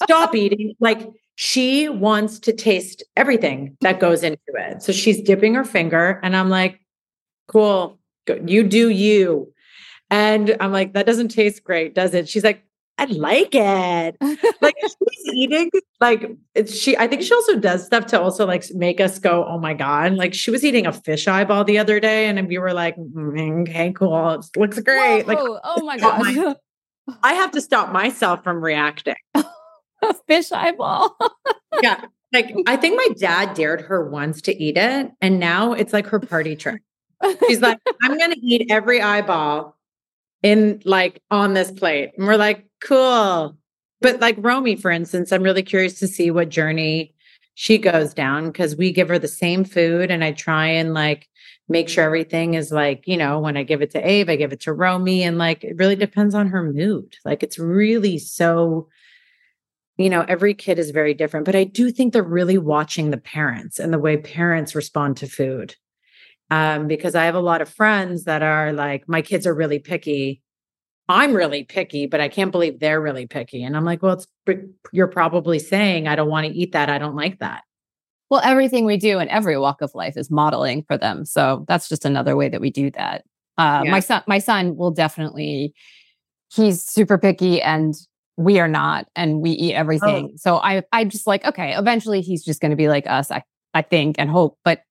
Stop 0.04 0.36
eating. 0.36 0.76
Like 0.80 1.08
she 1.36 1.90
wants 1.90 2.40
to 2.40 2.54
taste 2.54 3.04
everything 3.16 3.78
that 3.82 4.00
goes 4.00 4.24
into 4.24 4.40
it. 4.48 4.82
So 4.82 4.92
she's 4.92 5.22
dipping 5.22 5.56
her 5.56 5.66
finger, 5.66 6.20
and 6.24 6.36
I'm 6.36 6.50
like, 6.50 6.80
cool, 7.48 8.00
you 8.46 8.64
do 8.64 8.90
you. 8.90 9.52
And 10.10 10.56
I'm 10.60 10.72
like, 10.72 10.94
that 10.94 11.06
doesn't 11.06 11.30
taste 11.30 11.64
great, 11.64 11.96
does 11.96 12.14
it? 12.14 12.30
She's 12.30 12.44
like, 12.44 12.64
I 12.98 13.06
like 13.06 13.54
it. 13.54 14.16
like 14.62 14.76
she's 14.82 15.34
eating, 15.34 15.70
like 16.00 16.32
she, 16.68 16.96
I 16.98 17.08
think 17.08 17.24
she 17.24 17.34
also 17.34 17.58
does 17.58 17.86
stuff 17.86 18.06
to 18.08 18.22
also 18.22 18.46
like 18.46 18.64
make 18.74 19.02
us 19.02 19.20
go, 19.20 19.46
oh 19.46 19.60
my 19.60 19.74
God. 19.74 20.14
Like 20.14 20.34
she 20.34 20.50
was 20.52 20.64
eating 20.64 20.86
a 20.86 20.94
fish 20.94 21.28
eyeball 21.28 21.66
the 21.66 21.78
other 21.78 22.00
day, 22.00 22.28
and 22.28 22.48
we 22.48 22.58
were 22.58 22.74
like, 22.74 22.96
mm, 22.96 23.62
okay, 23.64 23.92
cool. 23.92 24.32
It 24.32 24.46
looks 24.58 24.80
great. 24.80 25.24
Whoa, 25.24 25.34
like, 25.34 25.62
oh 25.64 25.86
my 25.86 25.98
God. 25.98 26.56
I 27.22 27.34
have 27.34 27.52
to 27.52 27.62
stop 27.62 27.92
myself 27.92 28.44
from 28.44 28.64
reacting 28.64 29.16
a 29.36 30.14
fish 30.28 30.52
eyeball. 30.52 31.18
yeah. 31.82 32.06
Like 32.34 32.54
I 32.66 32.78
think 32.78 32.98
my 32.98 33.10
dad 33.18 33.56
dared 33.56 33.82
her 33.82 34.10
once 34.10 34.42
to 34.44 34.56
eat 34.56 34.78
it. 34.78 35.12
And 35.22 35.40
now 35.40 35.74
it's 35.74 35.94
like 35.94 36.08
her 36.08 36.20
party 36.20 36.56
trick. 36.56 36.82
She's 37.48 37.62
like, 37.62 37.80
I'm 38.04 38.18
gonna 38.18 38.36
eat 38.42 38.68
every 38.70 39.02
eyeball 39.02 39.76
in 40.46 40.80
like 40.86 41.20
on 41.32 41.56
this 41.56 41.72
plate. 41.72 42.12
And 42.16 42.28
we're 42.28 42.38
like, 42.38 42.68
cool. 42.80 43.58
But 44.00 44.20
like 44.20 44.36
Romy, 44.38 44.76
for 44.76 44.92
instance, 44.92 45.32
I'm 45.32 45.42
really 45.42 45.64
curious 45.64 45.98
to 46.00 46.08
see 46.08 46.30
what 46.30 46.50
journey 46.50 47.16
she 47.56 47.80
goes 47.80 48.14
down 48.14 48.48
because 48.48 48.76
we 48.76 48.92
give 48.92 49.08
her 49.08 49.18
the 49.18 49.28
same 49.28 49.64
food 49.64 50.12
and 50.12 50.24
I 50.24 50.34
try 50.34 50.68
and 50.68 50.94
like 50.94 51.28
make 51.68 51.90
sure 51.90 52.04
everything 52.04 52.54
is 52.54 52.72
like, 52.72 53.08
you 53.08 53.18
know, 53.18 53.40
when 53.40 53.58
I 53.58 53.64
give 53.64 53.82
it 53.82 53.90
to 53.92 54.04
Ayv, 54.04 54.30
I 54.30 54.36
give 54.36 54.54
it 54.54 54.60
to 54.62 54.74
Romy. 54.74 55.24
And 55.24 55.40
like 55.40 55.64
it 55.64 55.78
really 55.78 55.96
depends 55.96 56.36
on 56.36 56.50
her 56.50 56.72
mood. 56.72 57.16
Like 57.26 57.42
it's 57.42 57.58
really 57.58 58.20
so 58.20 58.88
you 59.98 60.10
know, 60.10 60.26
every 60.28 60.54
kid 60.54 60.78
is 60.78 60.92
very 60.92 61.14
different, 61.14 61.46
but 61.46 61.56
I 61.56 61.64
do 61.64 61.90
think 61.90 62.12
they're 62.12 62.22
really 62.22 62.58
watching 62.58 63.12
the 63.12 63.18
parents 63.18 63.80
and 63.80 63.94
the 63.94 63.98
way 63.98 64.18
parents 64.18 64.76
respond 64.76 65.16
to 65.18 65.28
food. 65.28 65.76
Um, 66.52 66.88
because 66.88 67.16
I 67.16 67.26
have 67.26 67.36
a 67.36 67.40
lot 67.40 67.62
of 67.62 67.70
friends 67.70 68.26
that 68.26 68.44
are 68.44 68.72
like, 68.72 69.10
my 69.10 69.22
kids 69.22 69.48
are 69.48 69.54
really 69.54 69.80
picky. 69.80 70.42
I'm 71.10 71.34
really 71.34 71.64
picky, 71.64 72.06
but 72.06 72.20
I 72.20 72.30
can't 72.30 72.52
believe 72.52 72.80
they're 72.80 73.02
really 73.02 73.28
picky. 73.28 73.64
And 73.64 73.76
I'm 73.76 73.86
like, 73.86 74.02
well, 74.02 74.14
it's 74.14 74.28
you're 74.92 75.08
probably 75.08 75.60
saying, 75.60 76.08
I 76.08 76.16
don't 76.16 76.30
want 76.30 76.48
to 76.48 76.54
eat 76.54 76.72
that. 76.74 76.90
I 76.90 76.98
don't 76.98 77.16
like 77.16 77.40
that. 77.40 77.64
Well, 78.30 78.42
everything 78.44 78.86
we 78.86 78.98
do 78.98 79.20
in 79.20 79.30
every 79.30 79.58
walk 79.58 79.82
of 79.82 79.94
life 79.94 80.18
is 80.18 80.32
modeling 80.32 80.84
for 80.88 80.98
them. 80.98 81.26
So 81.26 81.66
that's 81.68 81.88
just 81.88 82.06
another 82.06 82.36
way 82.36 82.50
that 82.50 82.62
we 82.62 82.72
do 82.72 82.90
that. 82.92 83.24
Uh, 83.58 83.82
yeah. 83.86 83.92
My 83.92 84.00
son, 84.00 84.24
my 84.28 84.40
son 84.40 84.76
will 84.76 84.92
definitely. 84.92 85.74
He's 86.54 86.84
super 86.84 87.18
picky, 87.18 87.62
and 87.62 87.96
we 88.38 88.60
are 88.60 88.68
not 88.68 89.08
and 89.16 89.42
we 89.42 89.52
eat 89.52 89.74
everything. 89.74 90.32
Oh. 90.34 90.38
So 90.38 90.58
I 90.58 90.84
I 90.92 91.06
just 91.06 91.28
like, 91.28 91.46
okay, 91.46 91.76
eventually 91.76 92.22
he's 92.22 92.44
just 92.44 92.62
going 92.62 92.72
to 92.72 92.78
be 92.78 92.88
like 92.88 93.08
us, 93.08 93.32
I 93.32 93.44
I 93.74 93.82
think 93.82 94.18
and 94.20 94.30
hope, 94.30 94.58
but 94.64 94.82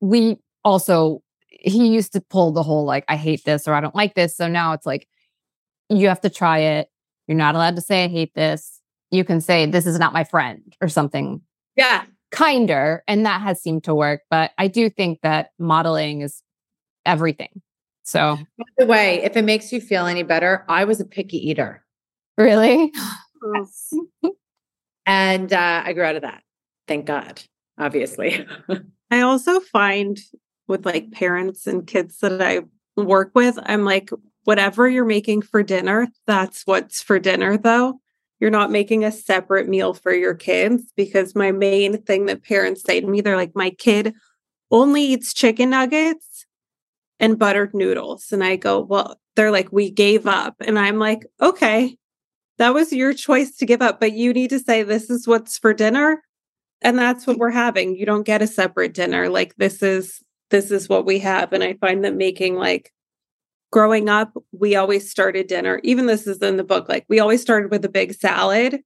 we 0.00 0.38
also 0.64 1.22
he 1.48 1.88
used 1.88 2.12
to 2.12 2.20
pull 2.20 2.52
the 2.52 2.62
whole 2.62 2.84
like 2.84 3.04
I 3.08 3.16
hate 3.16 3.44
this 3.44 3.66
or 3.66 3.74
I 3.74 3.80
don't 3.80 3.94
like 3.94 4.14
this. 4.14 4.36
So 4.36 4.48
now 4.48 4.72
it's 4.72 4.86
like 4.86 5.08
you 5.88 6.08
have 6.08 6.20
to 6.22 6.30
try 6.30 6.58
it. 6.58 6.88
You're 7.26 7.38
not 7.38 7.54
allowed 7.54 7.76
to 7.76 7.82
say 7.82 8.04
I 8.04 8.08
hate 8.08 8.34
this. 8.34 8.80
You 9.10 9.24
can 9.24 9.40
say 9.40 9.66
this 9.66 9.86
is 9.86 9.98
not 9.98 10.12
my 10.12 10.24
friend 10.24 10.74
or 10.80 10.88
something. 10.88 11.40
Yeah. 11.76 12.04
Kinder 12.30 13.02
and 13.06 13.24
that 13.24 13.40
has 13.40 13.62
seemed 13.62 13.84
to 13.84 13.94
work, 13.94 14.22
but 14.28 14.50
I 14.58 14.66
do 14.68 14.90
think 14.90 15.20
that 15.22 15.50
modeling 15.58 16.22
is 16.22 16.42
everything. 17.06 17.62
So, 18.02 18.36
by 18.58 18.64
the 18.76 18.86
way, 18.86 19.22
if 19.22 19.36
it 19.36 19.44
makes 19.44 19.72
you 19.72 19.80
feel 19.80 20.06
any 20.06 20.24
better, 20.24 20.64
I 20.68 20.84
was 20.84 21.00
a 21.00 21.06
picky 21.06 21.38
eater. 21.38 21.84
Really? 22.36 22.92
Yes. 23.54 23.92
and 25.06 25.52
uh, 25.52 25.82
I 25.84 25.92
grew 25.92 26.04
out 26.04 26.16
of 26.16 26.22
that. 26.22 26.42
Thank 26.86 27.06
God, 27.06 27.42
obviously. 27.78 28.46
I 29.10 29.20
also 29.20 29.60
find 29.60 30.18
with 30.68 30.86
like 30.86 31.12
parents 31.12 31.66
and 31.66 31.86
kids 31.86 32.18
that 32.18 32.40
I 32.40 32.60
work 32.96 33.32
with, 33.34 33.58
I'm 33.62 33.84
like, 33.84 34.10
whatever 34.44 34.88
you're 34.88 35.04
making 35.04 35.42
for 35.42 35.62
dinner, 35.62 36.08
that's 36.26 36.62
what's 36.64 37.02
for 37.02 37.18
dinner, 37.18 37.56
though. 37.56 38.00
You're 38.40 38.50
not 38.50 38.70
making 38.70 39.04
a 39.04 39.12
separate 39.12 39.68
meal 39.68 39.94
for 39.94 40.12
your 40.12 40.34
kids 40.34 40.92
because 40.96 41.34
my 41.34 41.50
main 41.52 42.02
thing 42.02 42.26
that 42.26 42.42
parents 42.42 42.82
say 42.82 43.00
to 43.00 43.06
me, 43.06 43.20
they're 43.20 43.36
like, 43.36 43.54
my 43.54 43.70
kid 43.70 44.14
only 44.70 45.02
eats 45.02 45.32
chicken 45.32 45.70
nuggets 45.70 46.44
and 47.20 47.38
buttered 47.38 47.72
noodles. 47.74 48.32
And 48.32 48.42
I 48.44 48.56
go, 48.56 48.80
well, 48.80 49.18
they're 49.36 49.52
like, 49.52 49.72
we 49.72 49.90
gave 49.90 50.26
up. 50.26 50.56
And 50.60 50.78
I'm 50.78 50.98
like, 50.98 51.24
okay, 51.40 51.96
that 52.58 52.74
was 52.74 52.92
your 52.92 53.14
choice 53.14 53.56
to 53.56 53.66
give 53.66 53.82
up, 53.82 53.98
but 53.98 54.12
you 54.12 54.32
need 54.32 54.50
to 54.50 54.58
say, 54.58 54.82
this 54.82 55.10
is 55.10 55.26
what's 55.26 55.58
for 55.58 55.72
dinner. 55.72 56.22
And 56.82 56.98
that's 56.98 57.26
what 57.26 57.38
we're 57.38 57.50
having. 57.50 57.96
You 57.96 58.04
don't 58.04 58.26
get 58.26 58.42
a 58.42 58.46
separate 58.46 58.94
dinner. 58.94 59.28
Like 59.28 59.54
this 59.56 59.82
is, 59.82 60.22
this 60.54 60.70
is 60.70 60.88
what 60.88 61.04
we 61.04 61.18
have. 61.18 61.52
And 61.52 61.64
I 61.64 61.74
find 61.74 62.04
that 62.04 62.14
making 62.14 62.54
like 62.54 62.92
growing 63.72 64.08
up, 64.08 64.32
we 64.52 64.76
always 64.76 65.10
started 65.10 65.48
dinner. 65.48 65.80
Even 65.82 66.06
this 66.06 66.28
is 66.28 66.38
in 66.38 66.58
the 66.58 66.62
book. 66.62 66.88
Like 66.88 67.04
we 67.08 67.18
always 67.18 67.42
started 67.42 67.72
with 67.72 67.84
a 67.84 67.88
big 67.88 68.14
salad. 68.14 68.80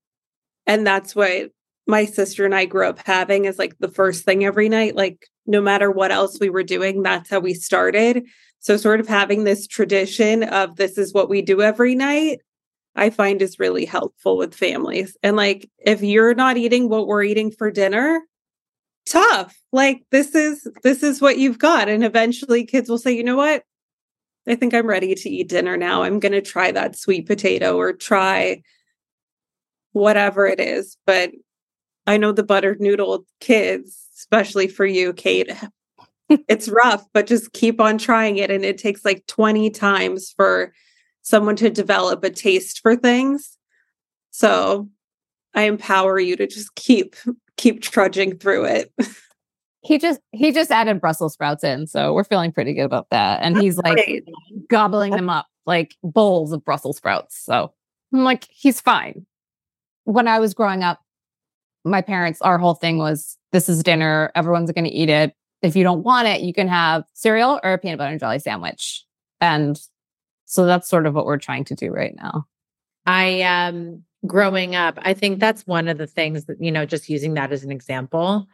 And 0.67 0.87
that's 0.87 1.15
what 1.15 1.51
my 1.87 2.07
sister 2.07 2.47
and 2.47 2.55
I 2.55 2.65
grew 2.65 2.89
up 2.89 3.01
having 3.05 3.45
is 3.45 3.59
like 3.59 3.77
the 3.81 3.89
first 3.91 4.25
thing 4.25 4.47
every 4.47 4.71
night. 4.71 4.97
Like 4.97 5.27
no 5.45 5.61
matter 5.61 5.91
what 5.91 6.11
else 6.11 6.39
we 6.41 6.49
were 6.49 6.63
doing, 6.63 7.03
that's 7.03 7.29
how 7.29 7.41
we 7.41 7.53
started. 7.53 8.25
So, 8.61 8.79
sort 8.79 8.99
of 8.99 9.07
having 9.07 9.45
this 9.45 9.67
tradition 9.67 10.45
of 10.45 10.77
this 10.77 10.97
is 10.97 11.13
what 11.13 11.29
we 11.29 11.43
do 11.43 11.61
every 11.61 11.95
night 11.95 12.41
I 12.97 13.11
find 13.11 13.43
is 13.43 13.61
really 13.61 13.85
helpful 13.85 14.39
with 14.39 14.55
families. 14.55 15.19
And 15.23 15.37
like, 15.37 15.71
if 15.79 16.03
you're 16.03 16.35
not 16.35 16.57
eating 16.57 16.89
what 16.89 17.07
we're 17.07 17.23
eating 17.25 17.51
for 17.51 17.71
dinner, 17.71 18.23
tough. 19.09 19.57
Like, 19.73 20.05
this 20.11 20.35
is 20.35 20.67
this 20.83 21.03
is 21.03 21.21
what 21.21 21.39
you've 21.39 21.59
got. 21.59 21.89
And 21.89 22.05
eventually 22.05 22.65
kids 22.65 22.89
will 22.89 22.99
say, 22.99 23.13
you 23.13 23.25
know 23.25 23.37
what? 23.37 23.65
I 24.47 24.55
think 24.55 24.73
I'm 24.73 24.87
ready 24.87 25.15
to 25.15 25.31
eat 25.31 25.49
dinner 25.49 25.77
now. 25.77 26.03
I'm 26.03 26.21
going 26.21 26.33
to 26.33 26.41
try 26.41 26.73
that 26.73 26.97
sweet 26.97 27.27
potato 27.27 27.77
or 27.77 27.93
try 27.93 28.63
whatever 29.93 30.47
it 30.47 30.59
is. 30.61 30.97
But 31.07 31.33
I 32.07 32.17
know 32.17 32.33
the 32.33 32.43
buttered 32.43 32.81
noodle 32.81 33.27
kids, 33.41 34.09
especially 34.17 34.69
for 34.69 34.87
you, 34.87 35.13
Kate, 35.13 35.51
it's 36.49 36.69
rough, 36.69 37.05
but 37.13 37.27
just 37.27 37.53
keep 37.53 37.81
on 37.81 37.99
trying 37.99 38.39
it. 38.39 38.51
And 38.51 38.65
it 38.65 38.79
takes 38.79 39.05
like 39.05 39.27
20 39.27 39.71
times 39.71 40.33
for 40.35 40.73
someone 41.23 41.57
to 41.57 41.69
develop 41.69 42.25
a 42.25 42.31
taste 42.31 42.81
for 42.81 42.97
things. 42.97 43.59
So 44.31 44.89
I 45.59 45.63
empower 45.63 46.21
you 46.21 46.37
to 46.37 46.47
just 46.47 46.77
keep 46.77 47.17
keep 47.57 47.83
trudging 47.83 48.39
through 48.39 48.65
it. 48.67 48.93
He 49.81 49.99
just 49.99 50.21
he 50.31 50.53
just 50.53 50.71
added 50.71 51.01
Brussels 51.01 51.33
sprouts 51.33 51.65
in, 51.65 51.89
so 51.89 52.15
we're 52.15 52.23
feeling 52.23 52.53
pretty 52.53 52.75
good 52.75 52.85
about 52.85 53.11
that. 53.11 53.41
And 53.43 53.59
he's 53.59 53.77
like 53.79 54.25
gobbling 54.69 55.11
them 55.11 55.29
up 55.29 55.47
like 55.67 55.97
bowls 56.05 56.53
of 56.53 56.65
Brussels 56.65 56.99
sprouts. 56.99 57.37
So 57.45 57.73
I'm 58.13 58.23
like, 58.23 58.47
he's 58.51 58.81
fine. 58.81 59.27
When 60.05 60.29
I 60.29 60.39
was 60.39 60.55
growing 60.55 60.85
up, 60.85 61.01
my 61.85 62.03
parents, 62.03 62.41
our 62.43 62.59
whole 62.59 62.75
thing 62.75 62.99
was 62.99 63.37
this 63.51 63.69
is 63.69 63.83
dinner, 63.83 64.31
everyone's 64.37 64.71
gonna 64.71 64.91
eat 64.93 65.11
it. 65.11 65.35
If 65.63 65.75
you 65.75 65.83
don't 65.83 66.05
want 66.05 66.29
it, 66.29 66.43
you 66.43 66.53
can 66.53 66.69
have 66.69 67.03
cereal 67.15 67.59
or 67.65 67.73
a 67.73 67.79
peanut 67.79 67.99
butter 67.99 68.13
and 68.13 68.21
jelly 68.21 68.39
sandwich. 68.39 69.05
And 69.41 69.77
so 70.45 70.67
that's 70.67 70.89
sort 70.89 71.07
of 71.07 71.15
what 71.15 71.27
we're 71.27 71.39
trying 71.39 71.65
to 71.65 71.75
do 71.75 71.91
right 71.91 72.15
now. 72.15 72.47
I 73.07 73.43
um 73.43 74.05
growing 74.27 74.75
up, 74.75 74.99
I 75.03 75.15
think 75.15 75.41
that's 75.41 75.67
one 75.67 75.89
of 75.89 75.99
the 75.99 76.07
things 76.07 76.47
that, 76.47 76.57
you 76.61 76.73
know, 76.73 76.87
just 76.87 77.09
using 77.09 77.35
that 77.35 77.53
as 77.53 77.65
an 77.65 77.71
example, 77.71 78.47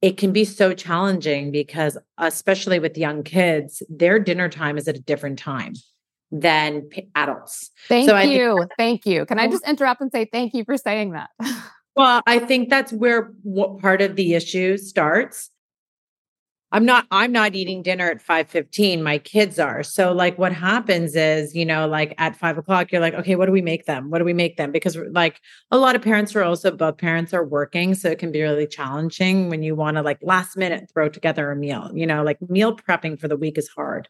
it 0.00 0.16
can 0.16 0.32
be 0.32 0.44
so 0.44 0.74
challenging 0.74 1.50
because 1.50 1.98
especially 2.18 2.78
with 2.78 2.96
young 2.96 3.22
kids, 3.24 3.82
their 3.88 4.18
dinner 4.18 4.48
time 4.48 4.78
is 4.78 4.86
at 4.86 4.96
a 4.96 5.00
different 5.00 5.38
time 5.38 5.74
than 6.30 6.88
adults. 7.14 7.70
Thank 7.88 8.08
So 8.08 8.18
you. 8.18 8.66
Thank 8.76 9.06
you. 9.06 9.26
Can 9.26 9.38
I 9.38 9.46
oh. 9.46 9.50
just 9.50 9.66
interrupt 9.66 10.00
and 10.00 10.12
say 10.12 10.26
thank 10.30 10.54
you 10.54 10.64
for 10.64 10.76
saying 10.76 11.12
that? 11.12 11.30
Well, 11.98 12.22
I 12.28 12.38
think 12.38 12.68
that's 12.70 12.92
where 12.92 13.32
what 13.42 13.80
part 13.80 14.00
of 14.02 14.14
the 14.14 14.34
issue 14.34 14.76
starts. 14.76 15.50
I'm 16.70 16.84
not 16.84 17.06
I'm 17.10 17.32
not 17.32 17.54
eating 17.54 17.82
dinner 17.82 18.10
at 18.10 18.20
5:15. 18.20 19.02
My 19.02 19.18
kids 19.18 19.58
are. 19.58 19.82
So 19.82 20.12
like 20.12 20.38
what 20.38 20.52
happens 20.52 21.16
is, 21.16 21.54
you 21.54 21.64
know, 21.64 21.88
like 21.88 22.14
at 22.18 22.36
five 22.36 22.58
o'clock, 22.58 22.92
you're 22.92 23.00
like, 23.00 23.14
okay, 23.14 23.36
what 23.36 23.46
do 23.46 23.52
we 23.52 23.62
make 23.62 23.86
them? 23.86 24.10
What 24.10 24.18
do 24.18 24.24
we 24.24 24.34
make 24.34 24.58
them? 24.58 24.70
Because 24.70 24.96
like 25.10 25.40
a 25.70 25.78
lot 25.78 25.96
of 25.96 26.02
parents 26.02 26.36
are 26.36 26.42
also 26.42 26.70
both 26.70 26.98
parents 26.98 27.32
are 27.32 27.44
working. 27.44 27.94
So 27.94 28.10
it 28.10 28.18
can 28.18 28.32
be 28.32 28.42
really 28.42 28.66
challenging 28.66 29.48
when 29.48 29.62
you 29.62 29.74
want 29.74 29.96
to 29.96 30.02
like 30.02 30.18
last 30.20 30.58
minute 30.58 30.90
throw 30.92 31.08
together 31.08 31.50
a 31.50 31.56
meal. 31.56 31.90
You 31.94 32.06
know, 32.06 32.22
like 32.22 32.38
meal 32.50 32.76
prepping 32.76 33.18
for 33.18 33.28
the 33.28 33.36
week 33.36 33.56
is 33.56 33.68
hard. 33.68 34.08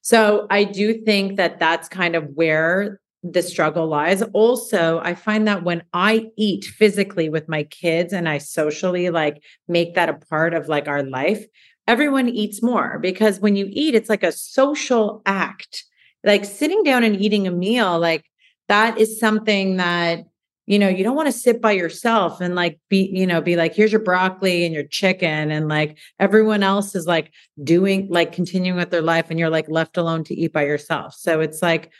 So 0.00 0.46
I 0.50 0.64
do 0.64 1.02
think 1.02 1.36
that 1.36 1.58
that's 1.58 1.88
kind 1.88 2.16
of 2.16 2.28
where 2.34 3.00
the 3.22 3.42
struggle 3.42 3.86
lies. 3.86 4.22
Also, 4.34 5.00
I 5.02 5.14
find 5.14 5.48
that 5.48 5.64
when 5.64 5.82
I 5.94 6.26
eat 6.36 6.64
physically 6.64 7.30
with 7.30 7.48
my 7.48 7.64
kids 7.64 8.12
and 8.12 8.28
I 8.28 8.36
socially 8.36 9.08
like 9.08 9.42
make 9.66 9.94
that 9.94 10.10
a 10.10 10.14
part 10.14 10.52
of 10.52 10.68
like 10.68 10.88
our 10.88 11.02
life, 11.02 11.44
everyone 11.86 12.28
eats 12.28 12.62
more 12.62 12.98
because 13.00 13.40
when 13.40 13.56
you 13.56 13.68
eat, 13.70 13.94
it's 13.94 14.08
like 14.08 14.22
a 14.22 14.32
social 14.32 15.22
act. 15.26 15.84
Like 16.22 16.44
sitting 16.44 16.82
down 16.82 17.04
and 17.04 17.20
eating 17.20 17.46
a 17.46 17.50
meal, 17.50 17.98
like 17.98 18.24
that 18.68 18.98
is 18.98 19.20
something 19.20 19.76
that 19.76 20.24
you 20.66 20.78
know 20.78 20.88
you 20.88 21.04
don't 21.04 21.16
want 21.16 21.26
to 21.26 21.32
sit 21.32 21.60
by 21.60 21.72
yourself 21.72 22.40
and 22.40 22.54
like 22.54 22.78
be 22.88 23.10
you 23.12 23.26
know 23.26 23.40
be 23.40 23.56
like 23.56 23.74
here's 23.74 23.92
your 23.92 24.02
broccoli 24.02 24.64
and 24.64 24.74
your 24.74 24.84
chicken 24.84 25.50
and 25.50 25.68
like 25.68 25.98
everyone 26.18 26.62
else 26.62 26.94
is 26.94 27.06
like 27.06 27.32
doing 27.62 28.08
like 28.10 28.32
continuing 28.32 28.78
with 28.78 28.90
their 28.90 29.02
life 29.02 29.26
and 29.28 29.38
you're 29.38 29.50
like 29.50 29.68
left 29.68 29.98
alone 29.98 30.24
to 30.24 30.34
eat 30.34 30.52
by 30.54 30.64
yourself 30.64 31.14
so 31.14 31.40
it's 31.40 31.60
like 31.60 31.90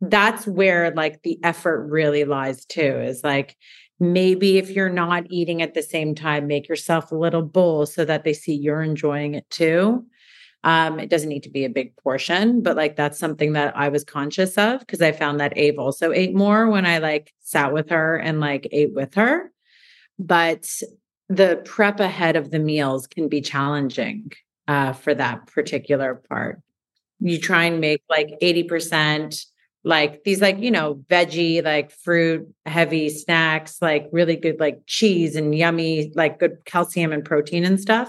that's 0.00 0.46
where 0.46 0.90
like 0.92 1.22
the 1.22 1.38
effort 1.42 1.86
really 1.90 2.24
lies 2.24 2.64
too 2.64 2.80
is 2.80 3.22
like 3.22 3.56
maybe 4.12 4.58
if 4.58 4.70
you're 4.70 4.88
not 4.88 5.24
eating 5.30 5.62
at 5.62 5.74
the 5.74 5.82
same 5.82 6.14
time 6.14 6.46
make 6.46 6.68
yourself 6.68 7.10
a 7.10 7.16
little 7.16 7.42
bowl 7.42 7.86
so 7.86 8.04
that 8.04 8.24
they 8.24 8.32
see 8.32 8.54
you're 8.54 8.82
enjoying 8.82 9.34
it 9.34 9.48
too. 9.50 10.04
Um 10.62 10.98
it 10.98 11.10
doesn't 11.10 11.28
need 11.28 11.42
to 11.44 11.50
be 11.50 11.64
a 11.64 11.70
big 11.70 11.96
portion 11.96 12.62
but 12.62 12.76
like 12.76 12.96
that's 12.96 13.18
something 13.18 13.52
that 13.52 13.76
i 13.76 13.88
was 13.88 14.02
conscious 14.04 14.56
of 14.56 14.80
because 14.80 15.02
i 15.02 15.12
found 15.12 15.38
that 15.40 15.54
Ayv 15.56 15.78
also 15.78 16.10
ate 16.12 16.34
more 16.34 16.70
when 16.70 16.86
i 16.86 16.98
like 16.98 17.32
sat 17.40 17.72
with 17.72 17.90
her 17.90 18.16
and 18.16 18.40
like 18.40 18.66
ate 18.72 18.94
with 18.94 19.14
her. 19.14 19.52
But 20.18 20.66
the 21.28 21.60
prep 21.64 22.00
ahead 22.00 22.36
of 22.36 22.50
the 22.50 22.58
meals 22.58 23.06
can 23.06 23.28
be 23.28 23.40
challenging 23.40 24.32
uh 24.68 24.92
for 24.92 25.14
that 25.14 25.46
particular 25.46 26.14
part. 26.14 26.60
You 27.20 27.38
try 27.38 27.64
and 27.64 27.80
make 27.80 28.02
like 28.08 28.30
80% 28.42 29.44
like 29.84 30.24
these 30.24 30.40
like 30.40 30.58
you 30.58 30.70
know 30.70 30.94
veggie 31.08 31.62
like 31.62 31.90
fruit 31.90 32.52
heavy 32.66 33.08
snacks 33.10 33.80
like 33.82 34.08
really 34.12 34.34
good 34.34 34.58
like 34.58 34.80
cheese 34.86 35.36
and 35.36 35.54
yummy 35.54 36.10
like 36.14 36.38
good 36.38 36.56
calcium 36.64 37.12
and 37.12 37.24
protein 37.24 37.64
and 37.64 37.78
stuff 37.80 38.08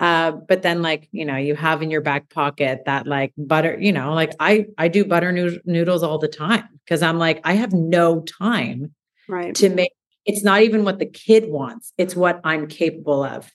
uh 0.00 0.32
but 0.32 0.62
then 0.62 0.82
like 0.82 1.08
you 1.10 1.24
know 1.24 1.36
you 1.36 1.54
have 1.54 1.82
in 1.82 1.90
your 1.90 2.02
back 2.02 2.28
pocket 2.30 2.82
that 2.84 3.06
like 3.06 3.32
butter 3.38 3.76
you 3.80 3.92
know 3.92 4.12
like 4.12 4.32
i 4.40 4.66
i 4.76 4.86
do 4.86 5.04
butter 5.04 5.32
noo- 5.32 5.60
noodles 5.64 6.02
all 6.02 6.18
the 6.18 6.28
time 6.28 6.68
because 6.84 7.02
i'm 7.02 7.18
like 7.18 7.40
i 7.44 7.54
have 7.54 7.72
no 7.72 8.20
time 8.20 8.94
Right. 9.26 9.54
to 9.54 9.70
make 9.70 9.92
it's 10.26 10.44
not 10.44 10.60
even 10.60 10.84
what 10.84 10.98
the 10.98 11.06
kid 11.06 11.48
wants 11.48 11.94
it's 11.96 12.14
what 12.14 12.40
i'm 12.44 12.66
capable 12.66 13.24
of 13.24 13.50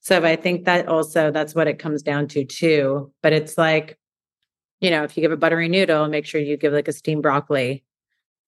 so 0.00 0.24
i 0.24 0.34
think 0.34 0.64
that 0.64 0.88
also 0.88 1.30
that's 1.30 1.54
what 1.54 1.68
it 1.68 1.78
comes 1.78 2.02
down 2.02 2.26
to 2.28 2.44
too 2.44 3.12
but 3.22 3.32
it's 3.32 3.56
like 3.56 3.96
you 4.80 4.90
know 4.90 5.04
if 5.04 5.16
you 5.16 5.20
give 5.20 5.32
a 5.32 5.36
buttery 5.36 5.68
noodle 5.68 6.08
make 6.08 6.26
sure 6.26 6.40
you 6.40 6.56
give 6.56 6.72
like 6.72 6.88
a 6.88 6.92
steamed 6.92 7.22
broccoli 7.22 7.84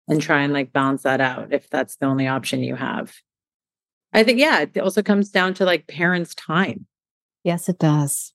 and 0.09 0.21
try 0.21 0.43
and 0.43 0.53
like 0.53 0.73
balance 0.73 1.03
that 1.03 1.21
out 1.21 1.53
if 1.53 1.69
that's 1.71 1.97
the 1.97 2.07
only 2.07 2.27
option 2.27 2.63
you 2.63 2.75
have 2.75 3.15
i 4.13 4.23
think 4.23 4.39
yeah 4.39 4.61
it 4.61 4.79
also 4.79 5.03
comes 5.03 5.31
down 5.31 5.55
to 5.55 5.65
like 5.65 5.87
parents 5.87 6.35
time 6.35 6.87
Yes, 7.45 7.69
it 7.69 7.79
does. 7.79 8.33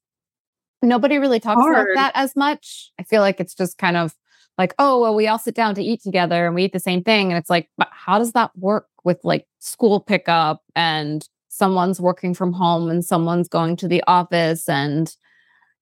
Nobody 0.81 1.17
really 1.17 1.39
talks 1.39 1.65
about 1.65 1.87
that 1.95 2.11
as 2.13 2.35
much. 2.35 2.91
I 2.99 3.03
feel 3.03 3.21
like 3.21 3.39
it's 3.39 3.55
just 3.55 3.77
kind 3.77 3.97
of 3.97 4.13
like, 4.57 4.73
oh, 4.77 5.01
well, 5.01 5.15
we 5.15 5.27
all 5.27 5.39
sit 5.39 5.55
down 5.55 5.75
to 5.75 5.83
eat 5.83 6.01
together 6.01 6.45
and 6.45 6.53
we 6.53 6.65
eat 6.65 6.73
the 6.73 6.79
same 6.79 7.03
thing. 7.03 7.31
And 7.31 7.37
it's 7.37 7.49
like, 7.49 7.69
but 7.77 7.89
how 7.91 8.19
does 8.19 8.33
that 8.33 8.55
work 8.57 8.87
with 9.03 9.19
like 9.23 9.47
school 9.59 9.99
pickup 9.99 10.61
and 10.75 11.27
someone's 11.47 12.01
working 12.01 12.33
from 12.33 12.53
home 12.53 12.89
and 12.89 13.03
someone's 13.03 13.47
going 13.47 13.75
to 13.77 13.87
the 13.87 14.03
office? 14.07 14.69
And 14.69 15.15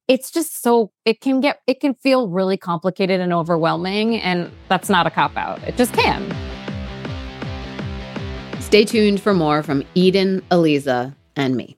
it's 0.07 0.31
just 0.31 0.61
so, 0.61 0.91
it 1.05 1.21
can 1.21 1.41
get, 1.41 1.61
it 1.67 1.79
can 1.79 1.93
feel 1.95 2.29
really 2.29 2.57
complicated 2.57 3.19
and 3.19 3.33
overwhelming. 3.33 4.17
And 4.17 4.51
that's 4.69 4.89
not 4.89 5.07
a 5.07 5.09
cop 5.09 5.35
out. 5.37 5.61
It 5.63 5.77
just 5.77 5.93
can. 5.93 6.33
Stay 8.61 8.85
tuned 8.85 9.21
for 9.21 9.33
more 9.33 9.63
from 9.63 9.83
Eden, 9.95 10.41
Aliza, 10.51 11.15
and 11.35 11.55
me. 11.55 11.77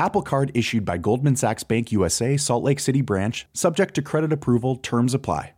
Apple 0.00 0.22
Card 0.22 0.50
issued 0.54 0.86
by 0.86 0.96
Goldman 0.96 1.36
Sachs 1.36 1.62
Bank 1.62 1.92
USA, 1.92 2.38
Salt 2.38 2.64
Lake 2.64 2.80
City 2.80 3.02
branch, 3.02 3.46
subject 3.52 3.94
to 3.96 4.00
credit 4.00 4.32
approval, 4.32 4.76
terms 4.76 5.12
apply. 5.12 5.52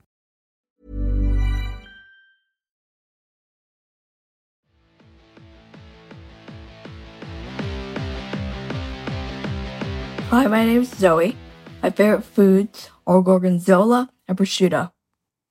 Hi, 10.30 10.46
my 10.48 10.64
name 10.64 10.82
is 10.82 10.90
Zoe. 10.90 11.36
My 11.80 11.90
favorite 11.90 12.24
foods 12.24 12.90
are 13.06 13.22
gorgonzola 13.22 14.10
and 14.26 14.36
prosciutto. 14.36 14.90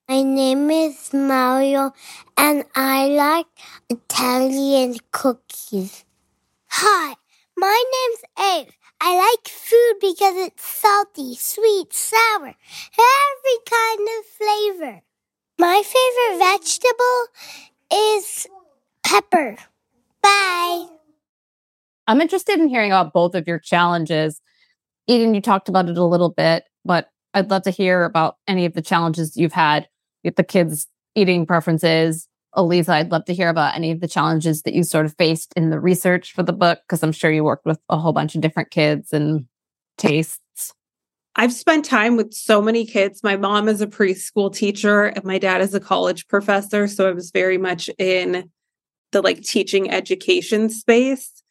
My 0.10 0.22
name 0.22 0.70
is 0.70 1.14
Mario, 1.14 1.94
and 2.36 2.66
I 2.76 3.08
like 3.08 3.48
Italian 3.90 4.98
cookies. 5.14 6.04
Hi, 6.68 7.16
my 7.56 7.84
name's 7.94 8.68
Eve. 8.68 8.81
I 9.04 9.18
like 9.18 9.48
food 9.48 9.96
because 10.00 10.36
it's 10.38 10.64
salty, 10.64 11.36
sweet, 11.36 11.92
sour, 11.92 12.54
every 12.54 13.58
kind 13.68 14.08
of 14.20 14.26
flavor. 14.38 15.02
My 15.58 15.82
favorite 15.84 16.38
vegetable 16.38 17.26
is 17.92 18.48
pepper. 19.04 19.58
Bye. 20.22 20.86
I'm 22.06 22.22
interested 22.22 22.60
in 22.60 22.68
hearing 22.70 22.92
about 22.92 23.12
both 23.12 23.34
of 23.34 23.48
your 23.48 23.58
challenges. 23.58 24.40
Eden, 25.08 25.34
you 25.34 25.42
talked 25.42 25.68
about 25.68 25.90
it 25.90 25.98
a 25.98 26.06
little 26.06 26.30
bit, 26.30 26.66
but 26.86 27.10
I'd 27.34 27.50
love 27.50 27.64
to 27.64 27.72
hear 27.72 28.04
about 28.04 28.36
any 28.48 28.66
of 28.66 28.74
the 28.74 28.84
challenges 28.84 29.36
you've 29.36 29.54
had 29.54 29.88
with 30.24 30.36
the 30.36 30.44
kids' 30.44 30.88
eating 31.16 31.48
preferences. 31.48 32.28
Aliza, 32.56 32.90
I'd 32.90 33.12
love 33.12 33.26
to 33.26 33.34
hear 33.34 33.50
about 33.50 33.76
any 33.76 33.92
of 33.92 34.02
the 34.02 34.08
challenges 34.08 34.64
that 34.64 34.74
you 34.74 34.84
sort 34.84 35.06
of 35.06 35.16
faced 35.16 35.54
in 35.56 35.70
the 35.70 35.80
research 35.80 36.34
for 36.34 36.44
the 36.44 36.54
book, 36.54 36.80
because 36.86 37.02
I'm 37.02 37.12
sure 37.12 37.32
you 37.32 37.44
worked 37.44 37.66
with 37.66 37.80
a 37.90 37.98
whole 37.98 38.14
bunch 38.14 38.36
of 38.36 38.42
different 38.42 38.72
kids 38.72 39.14
and 39.14 39.46
tastes. 39.98 40.74
I've 41.38 41.54
spent 41.54 41.86
time 41.86 42.18
with 42.18 42.34
so 42.34 42.62
many 42.62 42.86
kids. 42.86 43.24
My 43.24 43.38
mom 43.38 43.70
is 43.70 43.80
a 43.80 43.88
preschool 43.88 44.54
teacher 44.54 45.06
and 45.06 45.24
my 45.24 45.38
dad 45.38 45.62
is 45.62 45.74
a 45.74 45.80
college 45.80 46.28
professor. 46.28 46.88
So 46.88 47.08
I 47.08 47.14
was 47.14 47.32
very 47.32 47.58
much 47.58 47.90
in 47.98 48.50
the 49.14 49.22
like 49.22 49.42
teaching 49.42 49.90
education 49.90 50.70
space. 50.70 51.42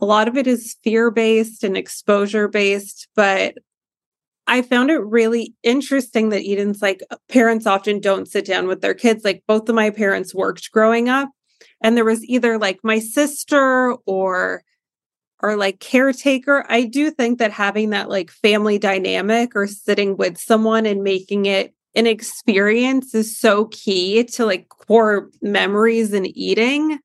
A 0.00 0.04
lot 0.04 0.28
of 0.28 0.36
it 0.36 0.46
is 0.46 0.76
fear 0.84 1.10
based 1.10 1.64
and 1.64 1.76
exposure 1.76 2.46
based, 2.46 3.08
but 3.16 3.54
I 4.48 4.62
found 4.62 4.90
it 4.90 5.04
really 5.04 5.54
interesting 5.62 6.30
that 6.30 6.42
Eden's 6.42 6.80
like 6.80 7.02
parents 7.28 7.66
often 7.66 8.00
don't 8.00 8.26
sit 8.26 8.46
down 8.46 8.66
with 8.66 8.80
their 8.80 8.94
kids. 8.94 9.22
Like 9.22 9.44
both 9.46 9.68
of 9.68 9.74
my 9.74 9.90
parents 9.90 10.34
worked 10.34 10.72
growing 10.72 11.08
up, 11.08 11.28
and 11.82 11.96
there 11.96 12.04
was 12.04 12.24
either 12.24 12.58
like 12.58 12.80
my 12.82 12.98
sister 12.98 13.94
or 14.06 14.62
or 15.40 15.56
like 15.56 15.80
caretaker. 15.80 16.64
I 16.68 16.84
do 16.84 17.10
think 17.10 17.38
that 17.38 17.52
having 17.52 17.90
that 17.90 18.08
like 18.08 18.30
family 18.30 18.78
dynamic 18.78 19.54
or 19.54 19.66
sitting 19.66 20.16
with 20.16 20.38
someone 20.38 20.86
and 20.86 21.04
making 21.04 21.46
it 21.46 21.74
an 21.94 22.06
experience 22.06 23.14
is 23.14 23.38
so 23.38 23.66
key 23.66 24.24
to 24.24 24.46
like 24.46 24.68
core 24.70 25.30
memories 25.42 26.12
and 26.12 26.26
eating. 26.36 26.98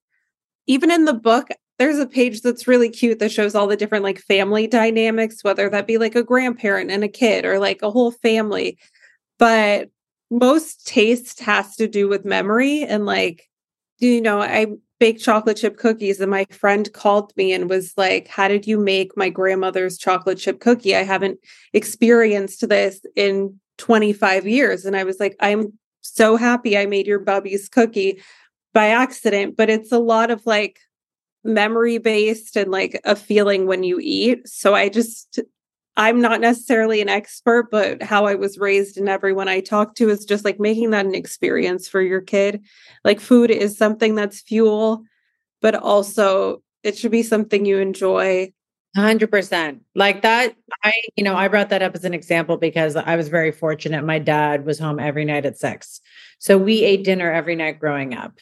Even 0.65 0.91
in 0.91 1.03
the 1.03 1.13
book, 1.13 1.49
there's 1.79 1.97
a 1.97 2.05
page 2.05 2.41
that's 2.41 2.67
really 2.67 2.89
cute 2.89 3.19
that 3.19 3.31
shows 3.31 3.55
all 3.55 3.67
the 3.67 3.77
different 3.77 4.03
like 4.03 4.19
family 4.19 4.67
dynamics, 4.67 5.43
whether 5.43 5.69
that 5.69 5.87
be 5.87 5.97
like 5.97 6.15
a 6.15 6.23
grandparent 6.23 6.91
and 6.91 7.03
a 7.03 7.07
kid 7.07 7.45
or 7.45 7.59
like 7.59 7.81
a 7.81 7.91
whole 7.91 8.11
family. 8.11 8.77
But 9.39 9.89
most 10.29 10.85
taste 10.85 11.39
has 11.41 11.75
to 11.75 11.87
do 11.87 12.07
with 12.07 12.25
memory 12.25 12.83
and 12.83 13.05
like, 13.05 13.49
you 13.99 14.21
know, 14.21 14.41
I 14.41 14.67
baked 14.99 15.21
chocolate 15.21 15.57
chip 15.57 15.77
cookies 15.77 16.19
and 16.21 16.31
my 16.31 16.45
friend 16.49 16.91
called 16.93 17.33
me 17.35 17.51
and 17.53 17.69
was 17.69 17.93
like, 17.97 18.27
How 18.27 18.47
did 18.47 18.65
you 18.67 18.79
make 18.79 19.17
my 19.17 19.29
grandmother's 19.29 19.97
chocolate 19.97 20.37
chip 20.37 20.59
cookie? 20.59 20.95
I 20.95 21.03
haven't 21.03 21.39
experienced 21.73 22.67
this 22.69 23.01
in 23.15 23.59
25 23.79 24.47
years. 24.47 24.85
And 24.85 24.95
I 24.95 25.03
was 25.03 25.19
like, 25.19 25.35
I'm 25.39 25.73
so 26.01 26.35
happy 26.35 26.77
I 26.77 26.85
made 26.85 27.07
your 27.07 27.19
Bubby's 27.19 27.67
cookie 27.67 28.21
by 28.73 28.87
accident, 28.89 29.55
but 29.57 29.69
it's 29.69 29.91
a 29.91 29.99
lot 29.99 30.31
of 30.31 30.45
like 30.45 30.79
memory 31.43 31.97
based 31.97 32.55
and 32.55 32.71
like 32.71 32.99
a 33.03 33.15
feeling 33.15 33.65
when 33.67 33.83
you 33.83 33.99
eat. 34.01 34.47
So 34.47 34.73
I 34.73 34.89
just, 34.89 35.39
I'm 35.97 36.21
not 36.21 36.41
necessarily 36.41 37.01
an 37.01 37.09
expert, 37.09 37.69
but 37.69 38.01
how 38.01 38.25
I 38.25 38.35
was 38.35 38.57
raised 38.57 38.97
and 38.97 39.09
everyone 39.09 39.47
I 39.47 39.59
talk 39.59 39.95
to 39.95 40.09
is 40.09 40.25
just 40.25 40.45
like 40.45 40.59
making 40.59 40.91
that 40.91 41.05
an 41.05 41.15
experience 41.15 41.87
for 41.87 42.01
your 42.01 42.21
kid. 42.21 42.63
Like 43.03 43.19
food 43.19 43.51
is 43.51 43.77
something 43.77 44.15
that's 44.15 44.41
fuel, 44.41 45.03
but 45.61 45.75
also 45.75 46.63
it 46.83 46.97
should 46.97 47.11
be 47.11 47.23
something 47.23 47.65
you 47.65 47.77
enjoy. 47.77 48.53
100%. 48.97 49.79
Like 49.95 50.21
that, 50.21 50.55
I, 50.83 50.93
you 51.15 51.23
know, 51.23 51.35
I 51.35 51.47
brought 51.47 51.69
that 51.69 51.81
up 51.81 51.95
as 51.95 52.05
an 52.05 52.13
example 52.13 52.57
because 52.57 52.95
I 52.95 53.15
was 53.15 53.27
very 53.27 53.51
fortunate. 53.51 54.03
My 54.03 54.19
dad 54.19 54.65
was 54.65 54.77
home 54.77 54.99
every 54.99 55.25
night 55.25 55.45
at 55.45 55.57
six. 55.57 55.99
So 56.37 56.57
we 56.57 56.83
ate 56.83 57.03
dinner 57.03 57.31
every 57.31 57.55
night 57.55 57.79
growing 57.79 58.13
up. 58.13 58.37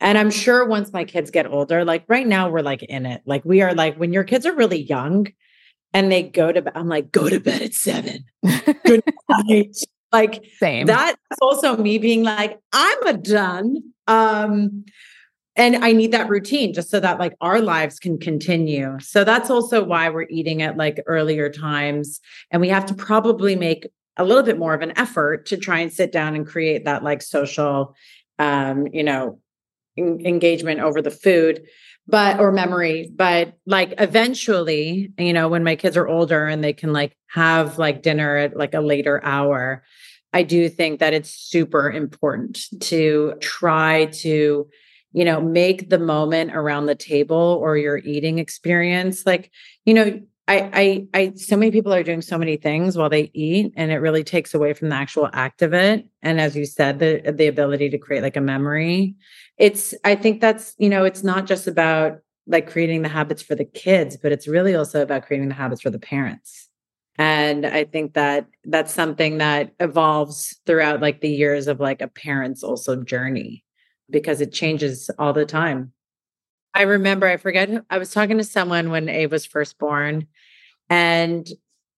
And 0.00 0.18
I'm 0.18 0.30
sure 0.30 0.64
once 0.66 0.92
my 0.92 1.04
kids 1.04 1.30
get 1.30 1.46
older, 1.46 1.84
like 1.84 2.04
right 2.08 2.26
now, 2.26 2.50
we're 2.50 2.60
like 2.60 2.82
in 2.82 3.06
it. 3.06 3.22
Like 3.24 3.44
we 3.44 3.62
are 3.62 3.74
like 3.74 3.96
when 3.96 4.12
your 4.12 4.24
kids 4.24 4.44
are 4.44 4.54
really 4.54 4.82
young 4.82 5.28
and 5.94 6.12
they 6.12 6.22
go 6.22 6.52
to 6.52 6.62
bed, 6.62 6.72
I'm 6.76 6.88
like, 6.88 7.10
go 7.10 7.28
to 7.28 7.40
bed 7.40 7.62
at 7.62 7.74
seven. 7.74 8.24
Good 8.84 9.02
night. 9.30 9.76
Like 10.12 10.44
same. 10.58 10.86
That's 10.86 11.16
also 11.40 11.76
me 11.76 11.98
being 11.98 12.22
like, 12.22 12.58
I'm 12.72 13.06
a 13.06 13.14
done. 13.14 13.82
Um, 14.06 14.84
and 15.56 15.76
I 15.76 15.92
need 15.92 16.12
that 16.12 16.28
routine 16.28 16.74
just 16.74 16.90
so 16.90 17.00
that 17.00 17.18
like 17.18 17.34
our 17.40 17.62
lives 17.62 17.98
can 17.98 18.18
continue. 18.18 18.98
So 19.00 19.24
that's 19.24 19.48
also 19.48 19.82
why 19.82 20.10
we're 20.10 20.26
eating 20.28 20.60
at 20.60 20.76
like 20.76 21.02
earlier 21.06 21.48
times. 21.48 22.20
And 22.50 22.60
we 22.60 22.68
have 22.68 22.84
to 22.86 22.94
probably 22.94 23.56
make 23.56 23.88
a 24.18 24.24
little 24.24 24.42
bit 24.42 24.58
more 24.58 24.74
of 24.74 24.82
an 24.82 24.92
effort 24.98 25.46
to 25.46 25.56
try 25.56 25.78
and 25.80 25.90
sit 25.90 26.12
down 26.12 26.34
and 26.34 26.46
create 26.46 26.84
that 26.84 27.02
like 27.02 27.22
social 27.22 27.94
um, 28.38 28.86
you 28.92 29.02
know, 29.02 29.40
engagement 29.96 30.80
over 30.80 31.00
the 31.00 31.10
food 31.10 31.66
but 32.08 32.38
or 32.38 32.52
memory 32.52 33.10
but 33.14 33.54
like 33.66 33.94
eventually 33.98 35.12
you 35.18 35.32
know 35.32 35.48
when 35.48 35.64
my 35.64 35.76
kids 35.76 35.96
are 35.96 36.08
older 36.08 36.46
and 36.46 36.62
they 36.62 36.72
can 36.72 36.92
like 36.92 37.16
have 37.28 37.78
like 37.78 38.02
dinner 38.02 38.36
at 38.36 38.56
like 38.56 38.74
a 38.74 38.80
later 38.80 39.22
hour 39.24 39.82
i 40.32 40.42
do 40.42 40.68
think 40.68 41.00
that 41.00 41.14
it's 41.14 41.30
super 41.30 41.90
important 41.90 42.64
to 42.80 43.34
try 43.40 44.06
to 44.06 44.68
you 45.12 45.24
know 45.24 45.40
make 45.40 45.88
the 45.88 45.98
moment 45.98 46.54
around 46.54 46.86
the 46.86 46.94
table 46.94 47.58
or 47.60 47.76
your 47.76 47.98
eating 47.98 48.38
experience 48.38 49.26
like 49.26 49.50
you 49.84 49.94
know 49.94 50.20
I, 50.48 50.70
I, 50.72 51.08
I, 51.12 51.32
so 51.34 51.56
many 51.56 51.72
people 51.72 51.92
are 51.92 52.04
doing 52.04 52.22
so 52.22 52.38
many 52.38 52.56
things 52.56 52.96
while 52.96 53.08
they 53.08 53.30
eat, 53.34 53.72
and 53.76 53.90
it 53.90 53.96
really 53.96 54.22
takes 54.22 54.54
away 54.54 54.74
from 54.74 54.90
the 54.90 54.94
actual 54.94 55.28
act 55.32 55.60
of 55.60 55.74
it. 55.74 56.06
And 56.22 56.40
as 56.40 56.54
you 56.54 56.66
said, 56.66 57.00
the 57.00 57.32
the 57.34 57.48
ability 57.48 57.90
to 57.90 57.98
create 57.98 58.22
like 58.22 58.36
a 58.36 58.40
memory. 58.40 59.16
It's, 59.58 59.94
I 60.04 60.14
think 60.14 60.40
that's, 60.40 60.74
you 60.78 60.88
know, 60.88 61.04
it's 61.04 61.24
not 61.24 61.46
just 61.46 61.66
about 61.66 62.18
like 62.46 62.70
creating 62.70 63.02
the 63.02 63.08
habits 63.08 63.42
for 63.42 63.54
the 63.56 63.64
kids, 63.64 64.16
but 64.16 64.30
it's 64.30 64.46
really 64.46 64.74
also 64.74 65.02
about 65.02 65.26
creating 65.26 65.48
the 65.48 65.54
habits 65.54 65.82
for 65.82 65.90
the 65.90 65.98
parents. 65.98 66.68
And 67.18 67.66
I 67.66 67.84
think 67.84 68.14
that 68.14 68.46
that's 68.64 68.92
something 68.92 69.38
that 69.38 69.72
evolves 69.80 70.60
throughout 70.66 71.00
like 71.00 71.22
the 71.22 71.30
years 71.30 71.66
of 71.66 71.80
like 71.80 72.02
a 72.02 72.08
parent's 72.08 72.62
also 72.62 73.02
journey 73.02 73.64
because 74.10 74.40
it 74.40 74.52
changes 74.52 75.10
all 75.18 75.32
the 75.32 75.46
time. 75.46 75.92
I 76.76 76.82
remember, 76.82 77.26
I 77.26 77.38
forget, 77.38 77.70
I 77.88 77.96
was 77.96 78.10
talking 78.10 78.36
to 78.36 78.44
someone 78.44 78.90
when 78.90 79.06
Ayv 79.06 79.30
was 79.30 79.46
first 79.46 79.78
born, 79.78 80.26
and 80.90 81.48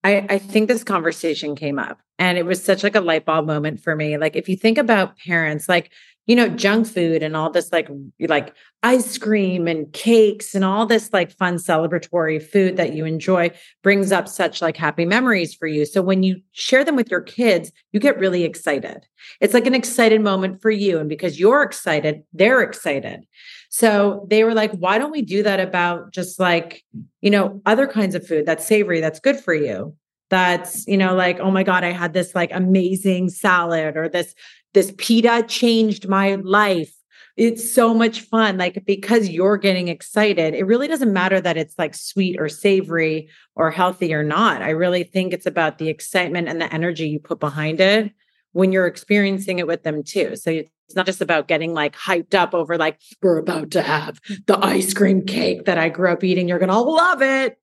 I, 0.05 0.25
I 0.31 0.39
think 0.39 0.69
this 0.69 0.85
conversation 0.85 1.57
came 1.57 1.81
up, 1.81 1.99
and 2.17 2.39
it 2.39 2.47
was 2.47 2.63
such 2.63 2.85
like 2.85 2.95
a 2.95 3.01
light 3.01 3.25
bulb 3.25 3.45
moment 3.45 3.81
for 3.81 3.97
me. 3.97 4.17
Like, 4.19 4.37
if 4.37 4.49
you 4.49 4.57
think 4.57 4.79
about 4.79 5.19
parents, 5.19 5.69
like 5.69 5.91
you 6.29 6.37
know, 6.37 6.47
junk 6.47 6.87
food 6.87 7.23
and 7.23 7.35
all 7.35 7.51
this 7.51 7.73
like 7.73 7.89
like 8.21 8.55
ice 8.83 9.17
cream 9.17 9.67
and 9.67 9.91
cakes 9.95 10.55
and 10.55 10.63
all 10.63 10.85
this 10.85 11.11
like 11.11 11.33
fun 11.33 11.57
celebratory 11.57 12.41
food 12.41 12.77
that 12.77 12.93
you 12.93 13.07
enjoy 13.07 13.51
brings 13.83 14.13
up 14.13 14.29
such 14.29 14.61
like 14.61 14.77
happy 14.77 15.07
memories 15.07 15.55
for 15.55 15.67
you. 15.67 15.87
So 15.87 16.03
when 16.03 16.23
you 16.23 16.41
share 16.53 16.85
them 16.85 16.97
with 16.97 17.11
your 17.11 17.23
kids, 17.23 17.73
you 17.93 17.99
get 17.99 18.19
really 18.19 18.45
excited. 18.45 19.07
It's 19.41 19.55
like 19.55 19.67
an 19.67 19.75
excited 19.75 20.21
moment 20.21 20.61
for 20.61 20.71
you 20.71 20.99
and 20.99 21.09
because 21.09 21.41
you're 21.41 21.63
excited, 21.63 22.23
they're 22.35 22.61
excited. 22.61 23.25
So 23.71 24.27
they 24.29 24.45
were 24.45 24.55
like, 24.55 24.73
why 24.73 24.99
don't 24.99 25.11
we 25.11 25.23
do 25.23 25.43
that 25.43 25.61
about 25.61 26.13
just 26.13 26.39
like, 26.39 26.85
you 27.23 27.31
know, 27.31 27.63
other 27.65 27.87
kinds 27.87 28.15
of 28.15 28.27
food 28.27 28.45
that's 28.45 28.67
savory, 28.67 29.01
that's 29.01 29.19
good 29.19 29.41
for 29.41 29.55
you? 29.55 29.97
That's, 30.31 30.87
you 30.87 30.99
know, 30.99 31.15
like, 31.15 31.41
oh 31.41 31.51
my 31.51 31.63
God, 31.63 31.85
I 31.85 31.93
had 31.93 32.13
this 32.13 32.35
like 32.35 32.51
amazing 32.53 33.31
salad 33.31 33.97
or 33.97 34.11
this, 34.11 34.35
this 34.79 34.95
pita 34.97 35.45
changed 35.49 36.09
my 36.09 36.37
life. 36.37 36.95
It's 37.37 37.75
so 37.75 37.93
much 37.93 38.21
fun. 38.21 38.59
Like, 38.59 38.85
because 38.87 39.29
you're 39.29 39.57
getting 39.57 39.89
excited, 39.89 40.55
it 40.55 40.67
really 40.67 40.87
doesn't 40.87 41.13
matter 41.13 41.41
that 41.41 41.57
it's 41.57 41.77
like 41.77 41.97
sweet 41.97 42.37
or 42.39 42.49
savory 42.49 43.29
or 43.57 43.73
healthy 43.73 44.15
or 44.15 44.23
not. 44.23 44.63
I 44.63 44.71
really 44.71 45.03
think 45.03 45.33
it's 45.33 45.47
about 45.47 45.79
the 45.79 45.89
excitement 45.89 46.49
and 46.49 46.61
the 46.61 46.73
energy 46.73 47.09
you 47.09 47.19
put 47.19 47.41
behind 47.41 47.81
it 47.81 48.13
when 48.53 48.71
you're 48.71 48.87
experiencing 48.87 49.59
it 49.59 49.67
with 49.67 49.83
them 49.83 50.05
too. 50.05 50.37
So 50.37 50.51
it's 50.53 50.95
not 50.95 51.07
just 51.07 51.21
about 51.21 51.49
getting 51.49 51.75
like 51.75 51.97
hyped 51.97 52.35
up 52.35 52.55
over 52.55 52.79
like, 52.79 53.01
we're 53.21 53.39
about 53.39 53.73
to 53.73 53.83
have 53.83 54.21
the 54.47 54.65
ice 54.65 54.95
cream 54.95 55.27
cake 55.27 55.65
that 55.65 55.77
I 55.77 55.89
grew 55.89 56.13
up 56.13 56.23
eating. 56.23 56.47
You're 56.47 56.61
going 56.61 56.69
to 56.69 56.79
love 56.79 57.21
it. 57.21 57.59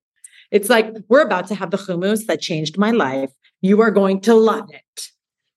It's 0.50 0.68
like, 0.68 0.94
we're 1.08 1.22
about 1.22 1.46
to 1.46 1.54
have 1.54 1.70
the 1.70 1.78
hummus 1.78 2.26
that 2.26 2.42
changed 2.42 2.76
my 2.76 2.90
life. 2.90 3.32
You 3.62 3.80
are 3.80 3.90
going 3.90 4.20
to 4.22 4.34
love 4.34 4.68
it. 4.68 5.08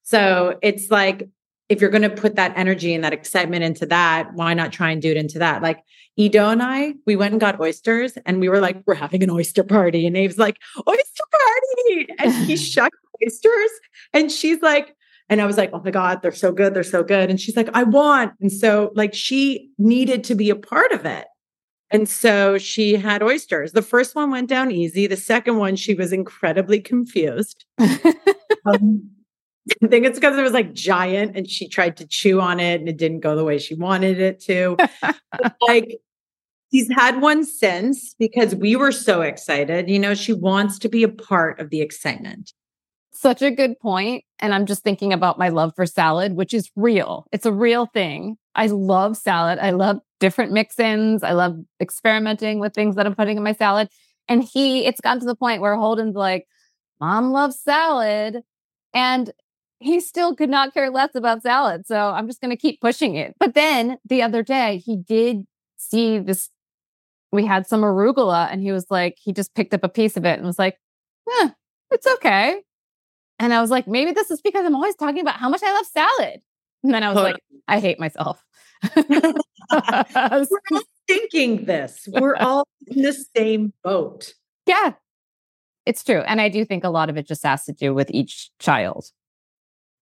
So 0.04 0.58
it's 0.63 0.89
like, 0.89 1.28
if 1.69 1.79
you're 1.79 1.91
going 1.91 2.01
to 2.01 2.10
put 2.10 2.36
that 2.36 2.51
energy 2.58 2.93
and 2.93 3.03
that 3.03 3.13
excitement 3.13 3.63
into 3.63 3.86
that, 3.86 4.34
why 4.34 4.53
not 4.53 4.71
try 4.71 4.89
and 4.91 5.01
do 5.01 5.12
it 5.12 5.17
into 5.17 5.39
that? 5.39 5.62
Like 5.62 5.84
Ido 6.17 6.49
and 6.49 6.62
I, 6.62 6.95
we 7.05 7.15
went 7.15 7.32
and 7.32 7.39
got 7.39 7.62
oysters 7.62 8.17
and 8.25 8.39
we 8.39 8.49
were 8.49 8.60
like, 8.60 8.82
we're 8.86 8.95
having 8.95 9.23
an 9.23 9.29
oyster 9.29 9.63
party. 9.63 10.05
And 10.08 10.17
Ayv's 10.17 10.39
like, 10.39 10.58
oyster 10.88 11.23
party. 11.32 12.08
And 12.17 12.34
he 12.45 12.58
shut 12.58 12.91
oysters. 13.23 13.69
And 14.13 14.32
she's 14.32 14.62
like, 14.62 14.95
and 15.29 15.41
I 15.41 15.45
was 15.45 15.58
like, 15.58 15.69
oh 15.71 15.82
my 15.86 15.91
God, 15.91 16.21
they're 16.23 16.32
so 16.32 16.51
good. 16.51 16.73
They're 16.73 16.84
so 16.84 17.03
good. 17.03 17.29
And 17.29 17.39
she's 17.39 17.55
like, 17.55 17.69
I 17.75 17.84
want. 17.84 18.34
And 18.41 18.51
so, 18.51 18.91
like, 18.95 19.13
she 19.13 19.69
needed 19.77 20.23
to 20.23 20.36
be 20.36 20.49
a 20.49 20.55
part 20.55 20.91
of 20.91 21.05
it. 21.05 21.27
And 21.91 22.10
so 22.10 22.58
she 22.58 22.95
had 22.95 23.21
oysters. 23.21 23.73
The 23.73 23.82
first 23.84 24.15
one 24.15 24.32
went 24.32 24.49
down 24.49 24.71
easy. 24.71 25.08
The 25.08 25.17
second 25.17 25.58
one, 25.58 25.75
she 25.75 25.93
was 25.93 26.12
incredibly 26.12 26.79
confused. 26.79 27.65
um, 28.65 29.10
I 29.84 29.88
think 29.88 30.05
it's 30.05 30.19
because 30.19 30.38
it 30.38 30.41
was 30.41 30.53
like 30.53 30.73
giant 30.73 31.36
and 31.36 31.49
she 31.49 31.67
tried 31.67 31.97
to 31.97 32.08
chew 32.08 32.39
on 32.41 32.60
it 32.60 32.79
and 32.79 32.89
it 32.89 32.97
didn't 32.97 33.19
go 33.19 33.36
the 33.36 33.43
way 33.43 33.58
she 33.58 33.75
wanted 33.75 34.19
it 34.19 34.39
to. 34.41 34.77
like 35.67 35.99
she's 36.71 36.89
had 36.91 37.21
one 37.21 37.45
since 37.45 38.13
because 38.15 38.55
we 38.55 38.75
were 38.75 38.91
so 38.91 39.21
excited. 39.21 39.89
You 39.89 39.99
know, 39.99 40.13
she 40.13 40.34
wants 40.34 40.79
to 40.79 40.89
be 40.89 41.03
a 41.03 41.10
part 41.10 41.60
of 41.60 41.69
the 41.69 41.82
excitement. 41.82 42.53
Such 43.12 43.41
a 43.41 43.51
good 43.51 43.77
point. 43.79 44.23
And 44.39 44.53
I'm 44.53 44.65
just 44.65 44.84
thinking 44.84 45.12
about 45.12 45.38
my 45.38 45.49
love 45.49 45.73
for 45.75 45.86
salad, 45.86 46.34
which 46.34 46.53
is 46.53 46.71
real. 46.75 47.25
It's 47.32 47.45
a 47.45 47.51
real 47.51 47.86
thing. 47.88 48.38
I 48.55 48.67
love 48.67 49.17
salad. 49.17 49.60
I 49.60 49.71
love 49.71 49.99
different 50.19 50.51
mix 50.51 50.79
ins. 50.79 51.23
I 51.23 51.32
love 51.32 51.58
experimenting 51.82 52.60
with 52.60 52.73
things 52.73 52.95
that 52.95 53.05
I'm 53.05 53.15
putting 53.15 53.38
in 53.38 53.43
my 53.43 53.53
salad. 53.53 53.89
And 54.27 54.43
he, 54.43 54.86
it's 54.86 55.01
gotten 55.01 55.19
to 55.21 55.25
the 55.25 55.36
point 55.36 55.62
where 55.62 55.75
Holden's 55.75 56.15
like, 56.15 56.45
Mom 57.01 57.32
loves 57.32 57.60
salad. 57.60 58.41
And 58.93 59.32
he 59.80 60.00
still 60.00 60.36
could 60.36 60.50
not 60.50 60.74
care 60.74 60.89
less 60.89 61.15
about 61.15 61.42
salad. 61.42 61.88
So 61.88 62.10
I'm 62.10 62.28
just 62.28 62.42
going 62.42 62.52
to 62.52 62.58
keep 62.58 62.82
pushing 62.82 63.15
it. 63.15 63.36
But 63.39 63.54
then 63.54 63.98
the 64.08 64.22
other 64.22 64.44
day, 64.44 64.78
he 64.86 64.98
did 64.98 65.46
see 65.78 66.20
this. 66.20 66.50
We 67.32 67.46
had 67.46 67.68
some 67.68 67.82
arugula, 67.82 68.52
and 68.52 68.62
he 68.62 68.72
was 68.72 68.88
like, 68.89 69.18
he 69.22 69.34
just 69.34 69.54
picked 69.54 69.74
up 69.74 69.84
a 69.84 69.89
piece 69.89 70.18
of 70.18 70.26
it 70.26 70.38
and 70.38 70.46
was 70.46 70.60
like, 70.60 70.78
eh, 71.42 71.50
it's 71.92 72.08
okay. 72.08 72.62
And 73.38 73.54
I 73.54 73.62
was 73.62 73.70
like, 73.70 73.88
maybe 73.88 74.12
this 74.12 74.32
is 74.32 74.42
because 74.42 74.65
I'm 74.65 74.76
always 74.76 74.96
talking 74.96 75.22
about 75.22 75.36
how 75.36 75.48
much 75.48 75.62
I 75.63 75.72
love 75.72 75.86
salad. 75.86 76.42
And 76.84 76.94
then 76.94 77.04
I 77.04 77.13
was 77.13 77.22
like, 77.22 77.38
I 77.68 77.80
hate 77.80 78.00
myself. 78.00 78.44
We're 79.10 79.34
all 79.72 80.82
thinking 81.08 81.65
this. 81.65 82.08
We're 82.12 82.36
all 82.39 82.68
in 82.88 83.04
the 83.04 83.26
same 83.36 83.74
boat. 83.84 84.34
Yeah, 84.65 84.94
it's 85.86 86.04
true. 86.04 86.22
And 86.22 86.42
I 86.42 86.50
do 86.50 86.65
think 86.65 86.84
a 86.84 86.89
lot 86.89 87.10
of 87.10 87.18
it 87.18 87.28
just 87.28 87.44
has 87.44 87.65
to 87.65 87.74
do 87.74 87.94
with 87.94 88.10
each 88.12 88.50
child 88.60 89.12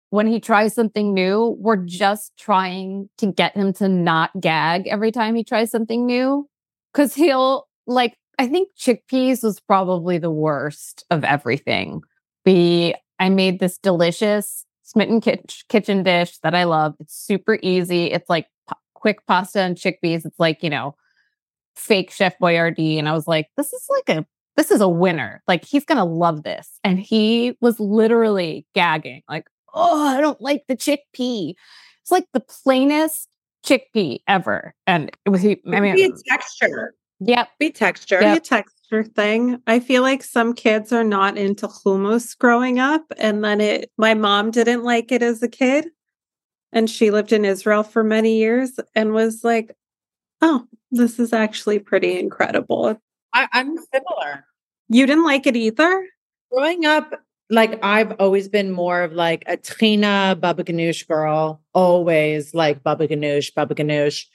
when 0.10 0.28
he 0.28 0.40
tries 0.40 0.74
something 0.74 1.14
new, 1.14 1.58
we're 1.60 1.84
just 1.86 2.32
trying 2.38 3.10
to 3.18 3.28
get 3.28 3.56
him 3.56 3.74
to 3.74 3.90
not 3.90 4.32
gag 4.40 4.88
every 4.88 5.12
time 5.12 5.36
he 5.36 5.44
tries 5.44 5.70
something 5.70 6.06
new. 6.06 6.48
Cause 6.94 7.14
he'll 7.14 7.68
like, 7.86 8.18
I 8.40 8.48
think 8.48 8.70
chickpeas 8.78 9.44
was 9.44 9.60
probably 9.60 10.18
the 10.18 10.32
worst 10.32 11.06
of 11.12 11.24
everything. 11.24 12.02
We, 12.46 12.96
I 13.20 13.30
made 13.30 13.60
this 13.60 13.78
delicious 13.78 14.66
smitten 14.84 15.20
kitch, 15.20 15.66
kitchen 15.68 16.04
dish 16.04 16.38
that 16.40 16.56
I 16.56 16.64
love. 16.64 16.96
It's 17.00 17.16
super 17.16 17.60
easy. 17.62 18.06
It's 18.06 18.30
like 18.30 18.48
p- 18.70 18.76
quick 18.94 19.26
pasta 19.28 19.60
and 19.60 19.76
chickpeas. 19.76 20.26
It's 20.26 20.40
like, 20.40 20.64
you 20.64 20.70
know, 20.70 20.96
fake 21.76 22.12
Chef 22.12 22.38
Boyardee. 22.42 22.98
And 22.98 23.10
I 23.10 23.14
was 23.14 23.28
like, 23.28 23.48
this 23.58 23.74
is 23.74 23.86
like 23.90 24.18
a 24.18 24.26
this 24.56 24.72
is 24.72 24.82
a 24.82 24.90
winner. 24.90 25.44
Like 25.48 25.66
he's 25.66 25.86
going 25.86 26.00
to 26.00 26.04
love 26.04 26.44
this. 26.44 26.80
And 26.84 27.00
he 27.00 27.56
was 27.62 27.80
literally 27.80 28.66
gagging, 28.74 29.22
like, 29.30 29.46
oh, 29.74 30.08
I 30.08 30.22
don't 30.22 30.42
like 30.42 30.64
the 30.68 30.76
chickpea. 30.76 31.54
It's 32.02 32.12
like 32.12 32.28
the 32.34 32.40
plainest 32.40 33.28
chickpea 33.66 34.20
ever. 34.28 34.74
And 34.86 35.12
it 35.26 35.30
was, 35.30 35.44
I 35.46 35.80
mean, 35.80 35.96
be 35.96 36.06
a 36.06 36.12
texture. 36.30 36.94
Yep. 37.20 37.50
Be 37.60 37.72
texture. 37.72 38.20
Be 38.20 38.26
a 38.26 38.40
texture 38.40 39.04
thing. 39.04 39.62
I 39.68 39.80
feel 39.80 40.04
like 40.04 40.24
some 40.24 40.54
kids 40.54 40.94
are 40.94 41.04
not 41.04 41.38
into 41.38 41.68
hummus 41.68 42.38
growing 42.38 42.80
up. 42.80 43.04
And 43.18 43.44
then 43.44 43.60
it, 43.60 43.92
my 43.98 44.14
mom 44.14 44.52
didn't 44.52 44.84
like 44.84 45.12
it 45.12 45.24
as 45.24 45.42
a 45.42 45.48
kid. 45.48 45.88
And 46.72 46.90
she 46.90 47.12
lived 47.12 47.34
in 47.34 47.46
Israel 47.46 47.84
for 47.84 48.04
many 48.04 48.38
years 48.38 48.80
and 48.94 49.14
was 49.14 49.44
like, 49.44 49.76
oh, 50.42 50.66
this 50.92 51.18
is 51.18 51.34
actually 51.34 51.80
pretty 51.80 52.20
incredible. 52.20 53.02
I, 53.34 53.48
I'm 53.54 53.78
similar. 53.78 54.46
You 54.90 55.06
didn't 55.06 55.26
like 55.26 55.48
it 55.48 55.56
either? 55.56 56.08
Growing 56.52 56.86
up, 56.86 57.14
like 57.50 57.80
I've 57.84 58.14
always 58.20 58.48
been 58.48 58.72
more 58.72 59.02
of 59.02 59.14
like 59.14 59.44
a 59.48 59.58
Trina 59.58 60.38
Baba 60.40 60.64
Ganoush 60.64 61.08
girl, 61.08 61.62
always 61.74 62.54
like 62.54 62.84
Baba 62.84 63.08
Ganoush, 63.08 63.54
Baba 63.54 63.76
Ganoush. 63.76 64.26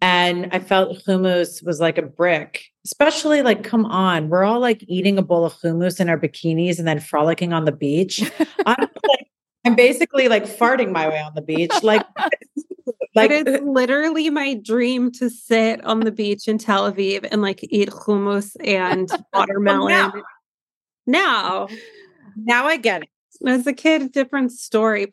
And 0.00 0.48
I 0.52 0.58
felt 0.58 0.98
hummus 1.06 1.64
was 1.64 1.80
like 1.80 1.98
a 1.98 2.02
brick, 2.02 2.64
especially 2.84 3.42
like, 3.42 3.64
come 3.64 3.86
on, 3.86 4.28
we're 4.28 4.44
all 4.44 4.60
like 4.60 4.84
eating 4.86 5.18
a 5.18 5.22
bowl 5.22 5.44
of 5.46 5.54
hummus 5.54 6.00
in 6.00 6.08
our 6.08 6.18
bikinis 6.18 6.78
and 6.78 6.86
then 6.86 7.00
frolicking 7.00 7.52
on 7.52 7.64
the 7.64 7.72
beach. 7.72 8.30
I'm, 8.66 8.76
like, 8.80 9.26
I'm 9.64 9.74
basically 9.74 10.28
like 10.28 10.44
farting 10.44 10.90
my 10.90 11.08
way 11.08 11.20
on 11.20 11.32
the 11.34 11.42
beach. 11.42 11.72
Like, 11.82 12.04
like 13.14 13.30
it's 13.30 13.62
literally 13.64 14.28
uh, 14.28 14.32
my 14.32 14.54
dream 14.54 15.10
to 15.12 15.30
sit 15.30 15.82
on 15.84 16.00
the 16.00 16.12
beach 16.12 16.48
in 16.48 16.58
Tel 16.58 16.90
Aviv 16.92 17.26
and 17.30 17.40
like 17.40 17.60
eat 17.62 17.88
hummus 17.88 18.56
and 18.62 19.08
watermelon. 19.32 19.88
now, 19.88 20.12
now 21.06 21.68
now 22.36 22.66
I 22.66 22.76
get 22.76 23.02
it. 23.02 23.08
As 23.46 23.66
a 23.66 23.72
kid, 23.72 24.12
different 24.12 24.52
story. 24.52 25.12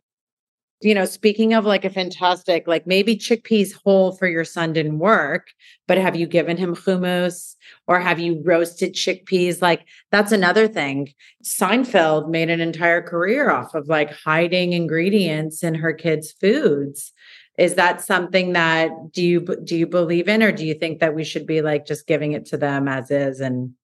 You 0.84 0.96
know, 0.96 1.06
speaking 1.06 1.54
of 1.54 1.64
like 1.64 1.86
a 1.86 1.92
fantastic, 1.92 2.68
like 2.68 2.88
maybe 2.88 3.16
chickpeas 3.16 3.74
whole 3.84 4.14
for 4.14 4.28
your 4.28 4.44
son 4.44 4.74
didn't 4.74 4.98
work, 4.98 5.50
but 5.88 6.00
have 6.00 6.16
you 6.16 6.26
given 6.26 6.58
him 6.58 6.76
hummus 6.76 7.56
or 7.88 8.00
have 8.00 8.20
you 8.20 8.42
roasted 8.44 8.96
chickpeas? 8.96 9.62
Like 9.62 9.86
that's 10.12 10.32
another 10.32 10.68
thing. 10.68 11.14
Seinfeld 11.44 12.30
made 12.30 12.50
an 12.50 12.62
entire 12.62 13.02
career 13.02 13.52
off 13.52 13.76
of 13.76 13.90
like 13.90 14.12
hiding 14.12 14.74
ingredients 14.74 15.64
in 15.64 15.76
her 15.76 15.94
kids' 15.94 16.32
foods. 16.32 17.14
Is 17.60 17.76
that 17.76 18.02
something 18.02 18.54
that 18.54 18.90
do 19.12 19.24
you 19.24 19.42
do 19.64 19.78
you 19.78 19.86
believe 19.86 20.28
in, 20.28 20.42
or 20.42 20.52
do 20.52 20.66
you 20.66 20.74
think 20.74 21.00
that 21.00 21.14
we 21.14 21.24
should 21.24 21.46
be 21.46 21.62
like 21.62 21.86
just 21.86 22.08
giving 22.08 22.32
it 22.32 22.46
to 22.48 22.58
them 22.58 22.88
as 22.88 23.12
is 23.12 23.40
and 23.40 23.76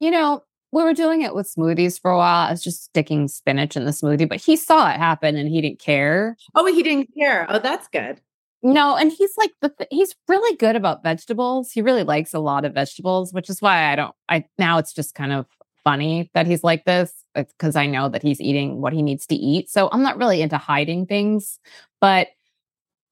you 0.00 0.10
know, 0.10 0.42
we 0.72 0.82
were 0.82 0.94
doing 0.94 1.22
it 1.22 1.34
with 1.34 1.52
smoothies 1.52 2.00
for 2.00 2.10
a 2.10 2.16
while. 2.16 2.48
I 2.48 2.50
was 2.50 2.62
just 2.62 2.84
sticking 2.84 3.28
spinach 3.28 3.76
in 3.76 3.84
the 3.84 3.90
smoothie, 3.90 4.28
but 4.28 4.40
he 4.40 4.56
saw 4.56 4.90
it 4.90 4.96
happen 4.96 5.36
and 5.36 5.48
he 5.48 5.60
didn't 5.60 5.80
care. 5.80 6.36
Oh, 6.54 6.66
he 6.66 6.82
didn't 6.82 7.10
care. 7.16 7.46
Oh, 7.48 7.58
that's 7.58 7.88
good. 7.88 8.20
No, 8.62 8.96
and 8.96 9.10
he's 9.10 9.32
like 9.38 9.52
the 9.62 9.70
th- 9.70 9.88
he's 9.90 10.14
really 10.28 10.56
good 10.56 10.76
about 10.76 11.02
vegetables. 11.02 11.72
He 11.72 11.80
really 11.80 12.02
likes 12.02 12.34
a 12.34 12.38
lot 12.38 12.64
of 12.64 12.74
vegetables, 12.74 13.32
which 13.32 13.48
is 13.48 13.62
why 13.62 13.90
I 13.90 13.96
don't 13.96 14.14
I 14.28 14.44
now 14.58 14.78
it's 14.78 14.92
just 14.92 15.14
kind 15.14 15.32
of 15.32 15.46
funny 15.82 16.30
that 16.34 16.46
he's 16.46 16.62
like 16.62 16.84
this 16.84 17.12
because 17.34 17.74
I 17.74 17.86
know 17.86 18.10
that 18.10 18.22
he's 18.22 18.40
eating 18.40 18.82
what 18.82 18.92
he 18.92 19.02
needs 19.02 19.26
to 19.28 19.34
eat. 19.34 19.70
So 19.70 19.88
I'm 19.92 20.02
not 20.02 20.18
really 20.18 20.42
into 20.42 20.58
hiding 20.58 21.06
things, 21.06 21.58
but 22.02 22.28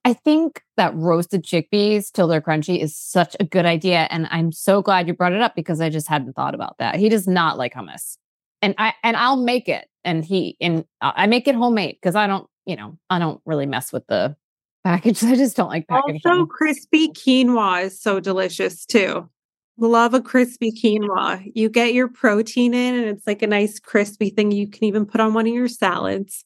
I 0.04 0.12
think 0.12 0.62
that 0.76 0.94
roasted 0.94 1.44
chickpeas 1.44 2.10
till 2.10 2.28
they're 2.28 2.40
crunchy 2.40 2.80
is 2.80 2.96
such 2.96 3.36
a 3.40 3.44
good 3.44 3.66
idea. 3.66 4.08
And 4.10 4.26
I'm 4.30 4.52
so 4.52 4.80
glad 4.80 5.08
you 5.08 5.14
brought 5.14 5.32
it 5.32 5.42
up 5.42 5.54
because 5.54 5.80
I 5.80 5.90
just 5.90 6.08
hadn't 6.08 6.34
thought 6.34 6.54
about 6.54 6.78
that. 6.78 6.96
He 6.96 7.08
does 7.08 7.26
not 7.26 7.58
like 7.58 7.74
hummus. 7.74 8.16
And 8.62 8.74
I 8.78 8.94
and 9.02 9.16
I'll 9.16 9.36
make 9.36 9.68
it. 9.68 9.86
And 10.04 10.24
he 10.24 10.56
and 10.60 10.84
I 11.00 11.26
make 11.26 11.46
it 11.46 11.54
homemade 11.54 11.96
because 12.00 12.14
I 12.14 12.26
don't, 12.26 12.48
you 12.64 12.76
know, 12.76 12.98
I 13.10 13.18
don't 13.18 13.40
really 13.44 13.66
mess 13.66 13.92
with 13.92 14.06
the 14.06 14.36
package. 14.84 15.22
I 15.24 15.34
just 15.34 15.56
don't 15.56 15.68
like 15.68 15.86
packaging. 15.88 16.20
Also, 16.24 16.46
crispy 16.46 17.08
quinoa 17.08 17.84
is 17.84 18.00
so 18.00 18.20
delicious 18.20 18.86
too. 18.86 19.28
Love 19.76 20.14
a 20.14 20.20
crispy 20.20 20.72
quinoa. 20.72 21.52
You 21.54 21.68
get 21.68 21.92
your 21.92 22.08
protein 22.08 22.74
in, 22.74 22.94
and 22.94 23.06
it's 23.06 23.26
like 23.26 23.42
a 23.42 23.46
nice 23.46 23.78
crispy 23.78 24.30
thing 24.30 24.50
you 24.50 24.68
can 24.68 24.84
even 24.84 25.06
put 25.06 25.20
on 25.20 25.34
one 25.34 25.46
of 25.46 25.52
your 25.52 25.68
salads. 25.68 26.44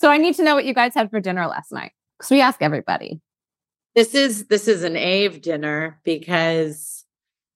So 0.00 0.10
I 0.10 0.16
need 0.16 0.36
to 0.36 0.44
know 0.44 0.54
what 0.54 0.64
you 0.64 0.72
guys 0.72 0.94
had 0.94 1.10
for 1.10 1.20
dinner 1.20 1.46
last 1.46 1.72
night 1.72 1.92
because 2.20 2.30
we 2.30 2.40
ask 2.42 2.60
everybody. 2.60 3.20
This 3.94 4.14
is 4.14 4.46
this 4.46 4.68
is 4.68 4.84
an 4.84 4.94
Ayv 4.94 5.40
dinner 5.40 5.98
because 6.04 7.04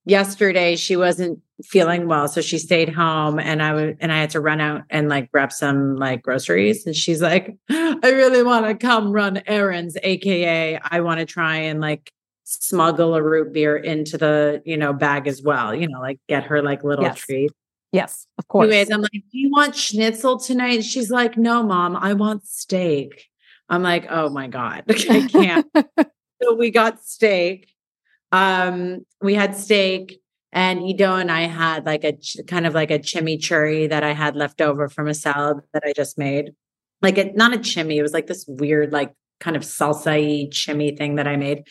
yesterday 0.06 0.74
she 0.74 0.96
wasn't 0.96 1.40
feeling 1.62 2.08
well, 2.08 2.26
so 2.28 2.40
she 2.40 2.58
stayed 2.58 2.88
home, 2.88 3.38
and 3.38 3.62
I 3.62 3.74
would 3.74 3.98
and 4.00 4.10
I 4.10 4.18
had 4.18 4.30
to 4.30 4.40
run 4.40 4.60
out 4.60 4.82
and 4.90 5.08
like 5.08 5.30
grab 5.30 5.52
some 5.52 5.96
like 5.96 6.22
groceries, 6.22 6.86
and 6.86 6.96
she's 6.96 7.22
like, 7.22 7.54
"I 7.70 7.98
really 8.02 8.42
want 8.42 8.66
to 8.66 8.74
come 8.74 9.12
run 9.12 9.42
errands," 9.46 9.96
aka 10.02 10.80
I 10.82 11.00
want 11.00 11.20
to 11.20 11.26
try 11.26 11.56
and 11.56 11.80
like 11.80 12.10
smuggle 12.44 13.14
a 13.14 13.22
root 13.22 13.52
beer 13.52 13.76
into 13.76 14.18
the 14.18 14.62
you 14.64 14.76
know 14.76 14.92
bag 14.92 15.28
as 15.28 15.42
well, 15.42 15.74
you 15.74 15.86
know, 15.86 16.00
like 16.00 16.18
get 16.28 16.44
her 16.44 16.62
like 16.62 16.82
little 16.82 17.04
Yes. 17.04 17.18
treat. 17.18 17.52
Yes, 17.92 18.26
of 18.38 18.48
course. 18.48 18.64
Anyways, 18.64 18.90
I'm 18.90 19.02
like, 19.02 19.12
do 19.12 19.38
you 19.38 19.52
want 19.52 19.76
schnitzel 19.76 20.40
tonight? 20.40 20.82
She's 20.82 21.12
like, 21.12 21.36
no, 21.36 21.62
mom, 21.62 21.94
I 21.94 22.14
want 22.14 22.44
steak. 22.44 23.26
I'm 23.68 23.82
like, 23.82 24.06
oh 24.10 24.28
my 24.28 24.46
God, 24.48 24.84
I 24.88 25.26
can't. 25.28 25.66
so 26.42 26.54
we 26.54 26.70
got 26.70 27.02
steak. 27.04 27.70
Um, 28.32 29.06
we 29.22 29.34
had 29.34 29.56
steak, 29.56 30.20
and 30.52 30.82
Ido 30.82 31.16
and 31.16 31.30
I 31.30 31.42
had 31.42 31.86
like 31.86 32.04
a 32.04 32.12
ch- 32.12 32.38
kind 32.46 32.66
of 32.66 32.74
like 32.74 32.90
a 32.90 32.98
chimichurri 32.98 33.88
that 33.88 34.02
I 34.04 34.12
had 34.12 34.36
left 34.36 34.60
over 34.60 34.88
from 34.88 35.08
a 35.08 35.14
salad 35.14 35.58
that 35.72 35.82
I 35.86 35.92
just 35.92 36.18
made. 36.18 36.52
like 37.02 37.18
a 37.18 37.32
not 37.32 37.54
a 37.54 37.58
chimney. 37.58 37.98
It 37.98 38.02
was 38.02 38.12
like 38.12 38.26
this 38.26 38.44
weird, 38.48 38.92
like 38.92 39.14
kind 39.40 39.56
of 39.56 39.62
salsa 39.62 40.50
chimney 40.52 40.96
thing 40.96 41.16
that 41.16 41.26
I 41.26 41.36
made. 41.36 41.64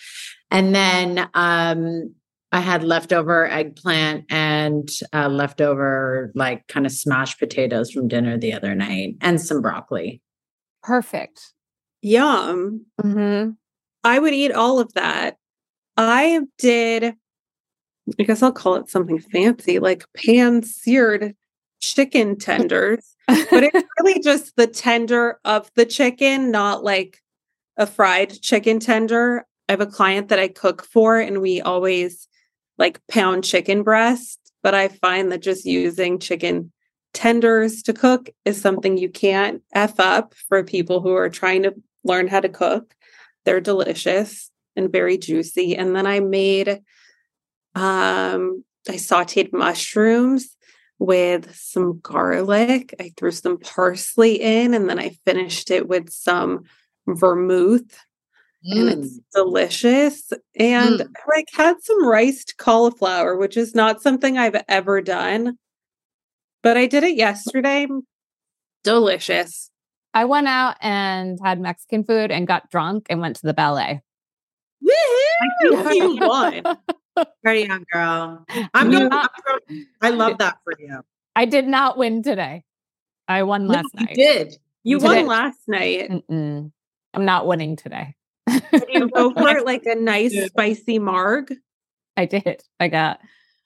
And 0.51 0.75
then 0.75 1.29
um 1.33 2.13
I 2.51 2.59
had 2.59 2.83
leftover 2.83 3.47
eggplant 3.47 4.25
and 4.29 4.87
uh, 5.11 5.27
leftover 5.27 6.31
like 6.35 6.67
kind 6.67 6.85
of 6.85 6.91
smashed 6.91 7.39
potatoes 7.39 7.89
from 7.91 8.07
dinner 8.07 8.37
the 8.37 8.53
other 8.53 8.75
night 8.75 9.15
and 9.21 9.41
some 9.41 9.59
broccoli. 9.61 10.21
Perfect. 10.83 11.53
Yum. 12.03 12.85
Mm-hmm. 13.01 13.51
I 14.03 14.19
would 14.19 14.33
eat 14.33 14.51
all 14.51 14.79
of 14.79 14.93
that. 14.93 15.37
I 15.95 16.41
did, 16.57 17.15
I 18.19 18.23
guess 18.23 18.43
I'll 18.43 18.51
call 18.51 18.75
it 18.75 18.89
something 18.89 19.19
fancy, 19.19 19.79
like 19.79 20.05
pan 20.13 20.63
seared 20.63 21.33
chicken 21.79 22.37
tenders, 22.37 23.15
but 23.27 23.63
it's 23.63 23.87
really 23.99 24.19
just 24.19 24.55
the 24.57 24.67
tender 24.67 25.39
of 25.45 25.71
the 25.75 25.85
chicken, 25.85 26.51
not 26.51 26.83
like 26.83 27.21
a 27.77 27.87
fried 27.87 28.41
chicken 28.41 28.79
tender. 28.79 29.45
I 29.69 29.71
have 29.71 29.81
a 29.81 29.85
client 29.85 30.27
that 30.27 30.39
I 30.39 30.49
cook 30.49 30.83
for, 30.83 31.19
and 31.19 31.41
we 31.41 31.61
always 31.61 32.27
like 32.77 32.99
pound 33.09 33.45
chicken 33.45 33.81
breast, 33.81 34.39
but 34.61 34.73
I 34.73 34.89
find 34.89 35.31
that 35.31 35.41
just 35.41 35.65
using 35.65 36.19
chicken 36.19 36.73
tenders 37.13 37.81
to 37.83 37.93
cook 37.93 38.29
is 38.43 38.59
something 38.59 38.97
you 38.97 39.07
can't 39.07 39.61
F 39.73 39.99
up 39.99 40.33
for 40.33 40.63
people 40.63 40.99
who 40.99 41.13
are 41.13 41.29
trying 41.29 41.63
to 41.63 41.73
learn 42.03 42.27
how 42.27 42.39
to 42.39 42.49
cook. 42.49 42.93
They're 43.45 43.61
delicious 43.61 44.49
and 44.75 44.91
very 44.91 45.17
juicy. 45.17 45.75
And 45.75 45.95
then 45.95 46.07
I 46.07 46.19
made 46.19 46.81
um 47.75 48.63
I 48.87 48.93
sauteed 48.93 49.53
mushrooms 49.53 50.55
with 50.99 51.55
some 51.55 51.99
garlic. 52.01 52.93
I 52.99 53.13
threw 53.17 53.31
some 53.31 53.57
parsley 53.57 54.41
in 54.41 54.73
and 54.73 54.89
then 54.89 54.99
I 54.99 55.17
finished 55.25 55.71
it 55.71 55.87
with 55.87 56.09
some 56.09 56.63
vermouth 57.07 57.97
and 58.65 58.89
it's 58.89 59.19
delicious. 59.33 60.31
And 60.55 60.99
Mm. 60.99 61.07
I 61.15 61.35
like 61.35 61.47
had 61.53 61.81
some 61.81 62.07
riced 62.07 62.57
cauliflower, 62.57 63.35
which 63.35 63.57
is 63.57 63.75
not 63.75 64.01
something 64.01 64.37
I've 64.37 64.61
ever 64.69 65.01
done, 65.01 65.57
but 66.61 66.77
I 66.77 66.85
did 66.87 67.03
it 67.03 67.17
yesterday. 67.17 67.87
Delicious. 68.83 69.69
I 70.13 70.25
went 70.25 70.47
out 70.47 70.75
and 70.81 71.39
had 71.43 71.59
Mexican 71.59 72.03
food 72.03 72.31
and 72.31 72.45
got 72.47 72.69
drunk 72.69 73.07
and 73.09 73.19
went 73.19 73.35
to 73.37 73.45
the 73.47 73.53
ballet. 73.53 74.01
Woo! 74.81 74.91
You 75.93 76.17
won. 76.21 76.61
Party 77.43 77.69
on, 77.69 77.85
girl. 77.91 78.45
I'm 78.73 78.91
You- 78.91 79.09
going. 79.09 79.11
I'm 79.13 79.87
I 80.01 80.09
love 80.09 80.37
that 80.39 80.57
for 80.63 80.73
you. 80.79 81.01
I 81.35 81.45
did 81.45 81.67
not 81.67 81.97
win 81.97 82.21
today. 82.23 82.63
I 83.27 83.43
won 83.43 83.67
No, 83.67 83.73
last 83.75 83.87
you 83.97 84.05
night. 84.05 84.15
did. 84.15 84.57
You 84.83 84.99
Today- 84.99 85.23
won 85.23 85.27
last 85.27 85.59
night. 85.67 86.09
Mm-mm. 86.11 86.71
I'm 87.13 87.25
not 87.25 87.47
winning 87.47 87.75
today. 87.75 88.15
Did 88.47 88.83
you 88.89 89.07
go 89.09 89.31
for 89.33 89.61
like 89.61 89.85
a 89.85 89.95
nice 89.95 90.35
spicy 90.47 90.99
marg? 90.99 91.53
I 92.17 92.25
did. 92.25 92.63
I 92.79 92.87
got 92.89 93.19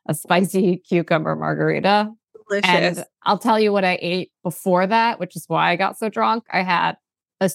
a 0.07 0.13
spicy 0.13 0.77
cucumber 0.77 1.36
margarita. 1.36 2.12
Delicious. 2.49 2.97
And 2.97 3.05
I'll 3.23 3.38
tell 3.38 3.60
you 3.60 3.71
what 3.73 3.83
I 3.86 3.97
ate 4.01 4.31
before 4.43 4.88
that, 4.88 5.19
which 5.19 5.36
is 5.36 5.45
why 5.47 5.71
I 5.71 5.75
got 5.75 5.97
so 5.97 6.10
drunk. 6.10 6.45
I 6.51 6.62
had 6.63 6.97
a, 7.41 7.49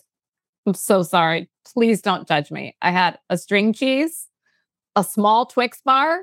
I'm 0.67 0.75
so 0.75 1.03
sorry. 1.03 1.49
Please 1.73 2.03
don't 2.03 2.27
judge 2.29 2.51
me. 2.51 2.77
I 2.83 2.91
had 2.91 3.19
a 3.31 3.39
string 3.39 3.73
cheese, 3.73 4.29
a 4.97 5.05
small 5.05 5.47
Twix 5.47 5.81
bar, 5.85 6.21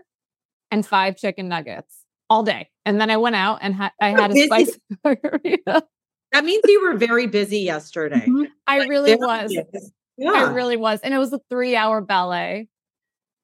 and 0.71 0.85
five 0.85 1.17
chicken 1.17 1.47
nuggets 1.47 2.03
all 2.29 2.43
day. 2.43 2.69
And 2.85 2.99
then 3.01 3.09
I 3.09 3.17
went 3.17 3.35
out 3.35 3.59
and 3.61 3.73
ha- 3.75 3.93
I 4.01 4.09
had 4.09 4.31
a 4.31 4.45
spicy 4.45 4.79
margarita. 5.03 5.83
That 6.31 6.45
means 6.45 6.61
you 6.67 6.81
were 6.87 6.95
very 6.95 7.25
busy 7.25 7.59
yesterday. 7.59 8.17
Mm-hmm. 8.27 8.43
I 8.67 8.79
Like, 8.79 8.89
really 8.89 9.15
was. 9.15 9.55
busy. 9.71 9.93
I 10.27 10.51
really 10.51 10.77
was. 10.77 10.99
And 11.01 11.13
it 11.13 11.17
was 11.17 11.33
a 11.33 11.39
three 11.49 11.75
hour 11.75 12.01
ballet. 12.01 12.67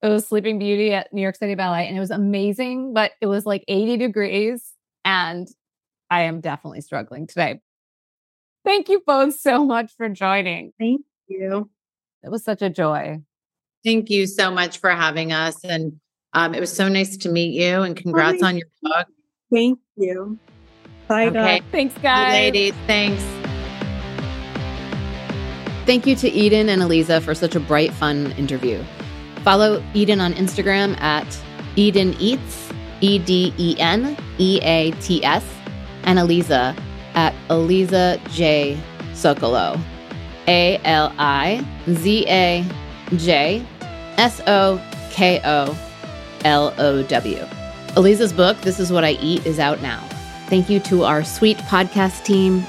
It 0.02 0.08
was 0.10 0.28
Sleeping 0.28 0.60
Beauty 0.60 0.94
at 0.94 1.12
New 1.14 1.22
York 1.22 1.36
City 1.36 1.56
Ballet. 1.56 1.88
And 1.88 1.98
it 1.98 2.00
was 2.00 2.12
amazing, 2.12 2.94
but 2.94 3.14
it 3.22 3.26
was 3.28 3.46
like 3.46 3.64
80 3.68 3.98
degrees. 3.98 4.64
And 5.06 5.48
I 6.10 6.24
am 6.24 6.42
definitely 6.42 6.82
struggling 6.82 7.28
today. 7.28 7.62
Thank 8.66 8.90
you 8.90 9.02
both 9.06 9.40
so 9.40 9.64
much 9.64 9.92
for 9.96 10.10
joining. 10.10 10.74
Thank 10.80 11.02
you. 11.28 11.70
It 12.24 12.30
was 12.32 12.44
such 12.44 12.62
a 12.64 12.70
joy. 12.70 13.22
Thank 13.84 14.10
you 14.10 14.26
so 14.26 14.50
much 14.50 14.80
for 14.80 14.90
having 14.90 15.32
us. 15.32 15.64
And 15.64 16.00
um, 16.34 16.56
it 16.56 16.60
was 16.60 16.74
so 16.76 16.88
nice 16.90 17.16
to 17.18 17.30
meet 17.30 17.54
you. 17.54 17.84
And 17.84 17.96
congrats 17.96 18.42
Bye. 18.42 18.48
on 18.48 18.58
your 18.58 18.68
book. 18.82 19.08
Thank 19.54 19.80
you. 19.96 20.40
Bye, 21.08 21.28
Okay. 21.28 21.34
guys. 21.60 21.62
Thanks, 21.72 21.94
Bye, 21.96 22.02
guys. 22.02 22.34
ladies. 22.34 22.74
Thanks. 22.88 23.24
Thank 25.86 26.08
you 26.08 26.16
to 26.16 26.28
Eden 26.32 26.68
and 26.68 26.82
Aliza 26.82 27.22
for 27.22 27.36
such 27.36 27.54
a 27.54 27.60
bright, 27.60 27.94
fun 27.94 28.32
interview. 28.34 28.84
Follow 29.44 29.84
Eden 29.94 30.20
on 30.20 30.34
Instagram 30.34 31.00
at 31.00 31.40
Eden 31.76 32.16
Eats, 32.20 32.65
E 33.02 33.20
D 33.20 33.54
E 33.58 33.76
N 33.80 34.18
E 34.38 34.60
A 34.62 34.92
T 35.02 35.24
S, 35.24 35.44
and 36.04 36.20
Aliza 36.20 36.78
at 37.14 37.34
Aliza 37.50 38.20
J 38.32 38.78
Sokolow, 39.14 39.80
A 40.48 40.80
L 40.84 41.14
I 41.18 41.66
Z 41.90 42.26
A 42.28 42.66
J 43.16 43.66
S 44.18 44.42
O 44.48 44.82
K 45.12 45.42
O 45.44 45.78
L 46.44 46.74
O 46.78 47.04
W. 47.04 47.48
Aliza's 47.96 48.34
book, 48.34 48.60
This 48.62 48.80
Is 48.80 48.92
What 48.92 49.06
I 49.06 49.12
Eat, 49.14 49.46
is 49.46 49.58
out 49.58 49.82
now. 49.82 50.06
Thank 50.48 50.70
you 50.70 50.80
to 50.82 51.06
our 51.06 51.24
sweet 51.24 51.58
podcast 51.60 52.26
team. 52.26 52.64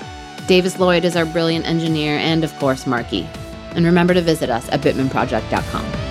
Davis 0.46 0.78
Lloyd 0.78 1.04
is 1.04 1.16
our 1.16 1.26
brilliant 1.26 1.66
engineer, 1.66 2.16
and 2.16 2.44
of 2.44 2.54
course, 2.58 2.86
Marky. 2.86 3.28
And 3.74 3.84
remember 3.84 4.14
to 4.14 4.22
visit 4.22 4.48
us 4.48 4.68
at 4.70 4.80
bittmanproject.com. 4.80 6.05